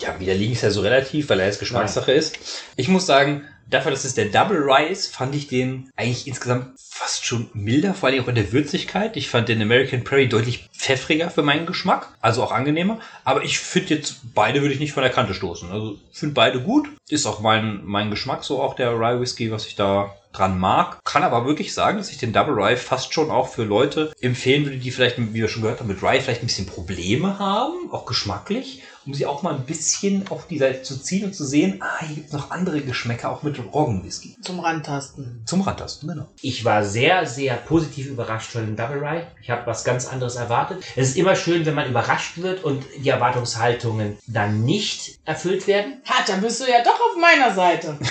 Ja, 0.00 0.18
widerlegen 0.18 0.52
ist 0.52 0.62
ja 0.62 0.70
so 0.70 0.80
relativ, 0.80 1.28
weil 1.28 1.40
er 1.40 1.46
jetzt 1.46 1.60
Geschmackssache 1.60 2.12
ist. 2.12 2.36
Ich 2.76 2.88
muss 2.88 3.06
sagen, 3.06 3.44
dafür, 3.70 3.90
dass 3.90 4.04
es 4.04 4.14
der 4.14 4.26
Double 4.26 4.58
Rye 4.58 4.88
ist, 4.88 5.14
fand 5.14 5.34
ich 5.34 5.46
den 5.46 5.90
eigentlich 5.96 6.26
insgesamt 6.26 6.78
fast 6.78 7.24
schon 7.24 7.48
milder, 7.54 7.94
vor 7.94 8.08
allem 8.08 8.22
auch 8.22 8.28
in 8.28 8.34
der 8.34 8.52
Würzigkeit. 8.52 9.16
Ich 9.16 9.28
fand 9.28 9.48
den 9.48 9.62
American 9.62 10.04
Prairie 10.04 10.28
deutlich 10.28 10.68
pfeffriger 10.72 11.30
für 11.30 11.42
meinen 11.42 11.66
Geschmack, 11.66 12.08
also 12.20 12.42
auch 12.42 12.52
angenehmer. 12.52 12.98
Aber 13.24 13.44
ich 13.44 13.58
finde 13.58 13.94
jetzt, 13.94 14.34
beide 14.34 14.60
würde 14.62 14.74
ich 14.74 14.80
nicht 14.80 14.92
von 14.92 15.02
der 15.02 15.12
Kante 15.12 15.34
stoßen. 15.34 15.70
Also 15.70 15.98
finde 16.12 16.34
beide 16.34 16.60
gut. 16.60 16.88
Ist 17.08 17.26
auch 17.26 17.40
mein, 17.40 17.80
mein 17.84 18.10
Geschmack, 18.10 18.44
so 18.44 18.60
auch 18.62 18.74
der 18.74 18.92
Rye 18.92 19.20
Whisky, 19.20 19.50
was 19.50 19.66
ich 19.66 19.76
da 19.76 20.14
dran 20.34 20.58
mag. 20.58 21.02
Kann 21.04 21.22
aber 21.22 21.46
wirklich 21.46 21.72
sagen, 21.72 21.98
dass 21.98 22.10
ich 22.10 22.18
den 22.18 22.32
Double 22.32 22.54
Rye 22.54 22.76
fast 22.76 23.14
schon 23.14 23.30
auch 23.30 23.48
für 23.48 23.64
Leute 23.64 24.12
empfehlen 24.20 24.64
würde, 24.64 24.78
die 24.78 24.90
vielleicht, 24.90 25.18
wie 25.18 25.32
wir 25.34 25.48
schon 25.48 25.62
gehört 25.62 25.80
haben, 25.80 25.88
mit 25.88 26.02
Rye 26.02 26.20
vielleicht 26.20 26.42
ein 26.42 26.46
bisschen 26.46 26.66
Probleme 26.66 27.38
haben, 27.38 27.90
auch 27.90 28.04
geschmacklich, 28.04 28.82
um 29.06 29.14
sie 29.14 29.26
auch 29.26 29.42
mal 29.42 29.54
ein 29.54 29.64
bisschen 29.64 30.28
auf 30.28 30.46
die 30.46 30.58
Seite 30.58 30.82
zu 30.82 31.00
ziehen 31.00 31.24
und 31.26 31.34
zu 31.34 31.44
sehen, 31.44 31.80
ah, 31.80 32.04
hier 32.04 32.16
gibt 32.16 32.28
es 32.28 32.32
noch 32.32 32.50
andere 32.50 32.80
Geschmäcker, 32.80 33.30
auch 33.30 33.42
mit 33.42 33.58
Roggenwhisky. 33.72 34.36
Zum 34.42 34.60
Rantasten. 34.60 35.42
Zum 35.46 35.60
Rantasten, 35.62 36.08
genau. 36.08 36.26
Ich 36.40 36.64
war 36.64 36.84
sehr, 36.84 37.26
sehr 37.26 37.54
positiv 37.54 38.06
überrascht 38.06 38.50
von 38.50 38.66
dem 38.66 38.76
Double 38.76 38.98
Rye. 38.98 39.26
Ich 39.42 39.50
habe 39.50 39.66
was 39.66 39.84
ganz 39.84 40.06
anderes 40.06 40.36
erwartet. 40.36 40.84
Es 40.96 41.10
ist 41.10 41.16
immer 41.16 41.36
schön, 41.36 41.66
wenn 41.66 41.74
man 41.74 41.88
überrascht 41.88 42.38
wird 42.38 42.64
und 42.64 42.84
die 42.98 43.08
Erwartungshaltungen 43.08 44.16
dann 44.26 44.64
nicht 44.64 45.18
erfüllt 45.24 45.66
werden. 45.66 46.02
Ha, 46.08 46.24
dann 46.26 46.40
bist 46.40 46.60
du 46.60 46.70
ja 46.70 46.82
doch 46.82 46.98
auf 46.98 47.20
meiner 47.20 47.54
Seite. 47.54 47.98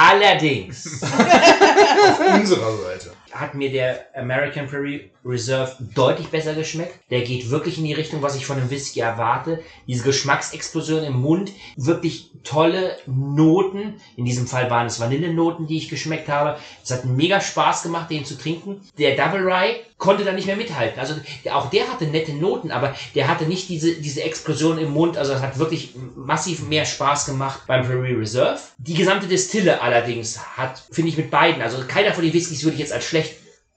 Allerdings 0.00 1.02
Auf 1.02 2.20
unserer 2.20 2.76
Seite. 2.76 3.10
Hat 3.38 3.54
mir 3.54 3.70
der 3.70 4.06
American 4.14 4.68
Prairie 4.68 5.10
Reserve 5.24 5.76
deutlich 5.94 6.28
besser 6.28 6.54
geschmeckt. 6.54 6.98
Der 7.10 7.20
geht 7.22 7.50
wirklich 7.50 7.78
in 7.78 7.84
die 7.84 7.92
Richtung, 7.92 8.22
was 8.22 8.36
ich 8.36 8.46
von 8.46 8.56
einem 8.56 8.70
Whisky 8.70 9.00
erwarte. 9.00 9.60
Diese 9.86 10.04
Geschmacksexplosion 10.04 11.04
im 11.04 11.20
Mund, 11.20 11.52
wirklich 11.76 12.30
tolle 12.44 12.96
Noten. 13.06 13.94
In 14.16 14.24
diesem 14.24 14.46
Fall 14.46 14.70
waren 14.70 14.86
es 14.86 15.00
Vanillenoten, 15.00 15.66
die 15.66 15.76
ich 15.76 15.88
geschmeckt 15.88 16.28
habe. 16.28 16.58
Es 16.82 16.90
hat 16.90 17.04
mega 17.04 17.40
Spaß 17.40 17.82
gemacht, 17.82 18.10
den 18.10 18.24
zu 18.24 18.38
trinken. 18.38 18.80
Der 18.96 19.16
Double 19.16 19.40
Rye 19.40 19.76
konnte 19.98 20.24
da 20.24 20.32
nicht 20.32 20.46
mehr 20.46 20.56
mithalten. 20.56 20.98
Also 20.98 21.14
auch 21.52 21.70
der 21.70 21.88
hatte 21.88 22.06
nette 22.06 22.32
Noten, 22.32 22.70
aber 22.70 22.94
der 23.14 23.28
hatte 23.28 23.44
nicht 23.44 23.68
diese, 23.68 23.94
diese 23.94 24.22
Explosion 24.22 24.78
im 24.78 24.90
Mund. 24.90 25.18
Also 25.18 25.32
es 25.32 25.42
hat 25.42 25.58
wirklich 25.58 25.94
massiv 26.16 26.66
mehr 26.68 26.84
Spaß 26.84 27.26
gemacht 27.26 27.62
beim 27.66 27.84
Prairie 27.84 28.14
Reserve. 28.14 28.60
Die 28.78 28.94
gesamte 28.94 29.26
Distille 29.26 29.82
allerdings 29.82 30.38
hat, 30.56 30.82
finde 30.90 31.10
ich, 31.10 31.16
mit 31.16 31.30
beiden, 31.30 31.60
also 31.60 31.78
keiner 31.86 32.14
von 32.14 32.24
den 32.24 32.32
Whiskys 32.32 32.62
würde 32.62 32.74
ich 32.74 32.80
jetzt 32.80 32.92
als 32.92 33.04
schlecht 33.04 33.27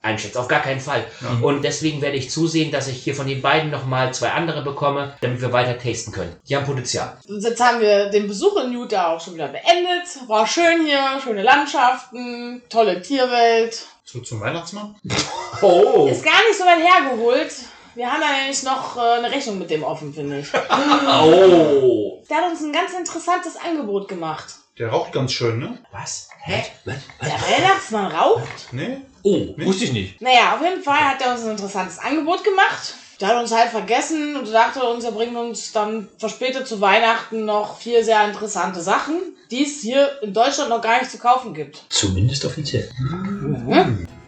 einschätzen, 0.02 0.38
auf 0.38 0.48
gar 0.48 0.60
keinen 0.60 0.80
Fall. 0.80 1.04
Und 1.40 1.62
deswegen 1.62 2.02
werde 2.02 2.16
ich 2.16 2.30
zusehen, 2.30 2.70
dass 2.70 2.88
ich 2.88 3.02
hier 3.02 3.14
von 3.14 3.26
den 3.26 3.40
beiden 3.40 3.70
nochmal 3.70 4.12
zwei 4.12 4.30
andere 4.32 4.62
bekomme, 4.62 5.16
damit 5.20 5.40
wir 5.40 5.52
weiter 5.52 5.78
tasten 5.78 6.12
können. 6.12 6.36
Die 6.48 6.56
haben 6.56 6.66
Potenzial. 6.66 7.16
Und 7.28 7.42
jetzt 7.42 7.62
haben 7.62 7.80
wir 7.80 8.10
den 8.10 8.26
Besuch 8.28 8.56
in 8.62 8.72
Utah 8.72 9.14
auch 9.14 9.20
schon 9.20 9.34
wieder 9.34 9.48
beendet. 9.48 10.08
War 10.26 10.46
schön 10.46 10.84
hier, 10.84 11.20
schöne 11.22 11.42
Landschaften, 11.42 12.62
tolle 12.68 13.00
Tierwelt. 13.00 13.86
So 14.04 14.20
zum 14.20 14.40
Weihnachtsmann? 14.40 14.96
Oh! 15.64 16.08
Ist 16.10 16.24
gar 16.24 16.42
nicht 16.48 16.58
so 16.58 16.64
weit 16.64 16.80
hergeholt. 16.80 17.52
Wir 17.94 18.10
haben 18.10 18.20
nämlich 18.20 18.64
noch 18.64 18.96
äh, 18.96 19.18
eine 19.18 19.30
Rechnung 19.30 19.60
mit 19.60 19.70
dem 19.70 19.84
offen, 19.84 20.12
finde 20.12 20.40
ich. 20.40 20.48
Oh! 21.22 22.20
Der 22.28 22.38
hat 22.38 22.50
uns 22.50 22.62
ein 22.62 22.72
ganz 22.72 22.92
interessantes 22.98 23.54
Angebot 23.56 24.08
gemacht. 24.08 24.46
Der 24.78 24.88
raucht 24.88 25.12
ganz 25.12 25.32
schön, 25.32 25.58
ne? 25.60 25.78
Was? 25.92 26.30
Hä? 26.40 26.64
Was? 26.84 26.96
Der 27.20 27.30
Weihnachtsmann 27.30 28.10
raucht? 28.10 28.72
Nee? 28.72 29.02
Oh, 29.22 29.54
wusste 29.58 29.84
ich 29.84 29.92
nicht. 29.92 30.20
Naja, 30.20 30.54
auf 30.54 30.62
jeden 30.62 30.82
Fall 30.82 30.98
hat 30.98 31.22
er 31.22 31.32
uns 31.32 31.44
ein 31.44 31.52
interessantes 31.52 31.98
Angebot 31.98 32.42
gemacht. 32.44 32.94
Der 33.20 33.28
hat 33.28 33.40
uns 33.40 33.52
halt 33.52 33.70
vergessen 33.70 34.34
und 34.36 34.52
dachte 34.52 34.82
uns, 34.82 35.04
er 35.04 35.12
bringt 35.12 35.36
uns 35.36 35.70
dann 35.70 36.08
verspätet 36.18 36.66
zu 36.66 36.80
Weihnachten 36.80 37.44
noch 37.44 37.78
vier 37.78 38.04
sehr 38.04 38.24
interessante 38.26 38.80
Sachen, 38.80 39.14
die 39.50 39.64
es 39.64 39.80
hier 39.80 40.10
in 40.22 40.32
Deutschland 40.32 40.70
noch 40.70 40.80
gar 40.80 40.98
nicht 40.98 41.10
zu 41.10 41.18
kaufen 41.18 41.54
gibt. 41.54 41.84
Zumindest 41.88 42.44
offiziell. 42.44 42.90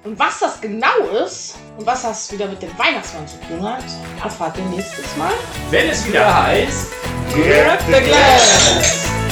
Und 0.04 0.18
was 0.18 0.38
das 0.38 0.60
genau 0.60 1.08
ist 1.24 1.56
und 1.76 1.86
was 1.86 2.02
das 2.02 2.30
wieder 2.30 2.46
mit 2.46 2.62
dem 2.62 2.70
Weihnachtsmann 2.78 3.26
zu 3.26 3.36
tun 3.48 3.62
hat, 3.68 3.82
erfahrt 4.22 4.56
ihr 4.58 4.64
nächstes 4.66 5.16
Mal. 5.16 5.32
Wenn 5.70 5.88
es 5.88 6.06
wieder 6.06 6.44
heißt, 6.44 6.92
Grab 7.34 7.80
the 7.90 8.00
glass! 8.00 9.23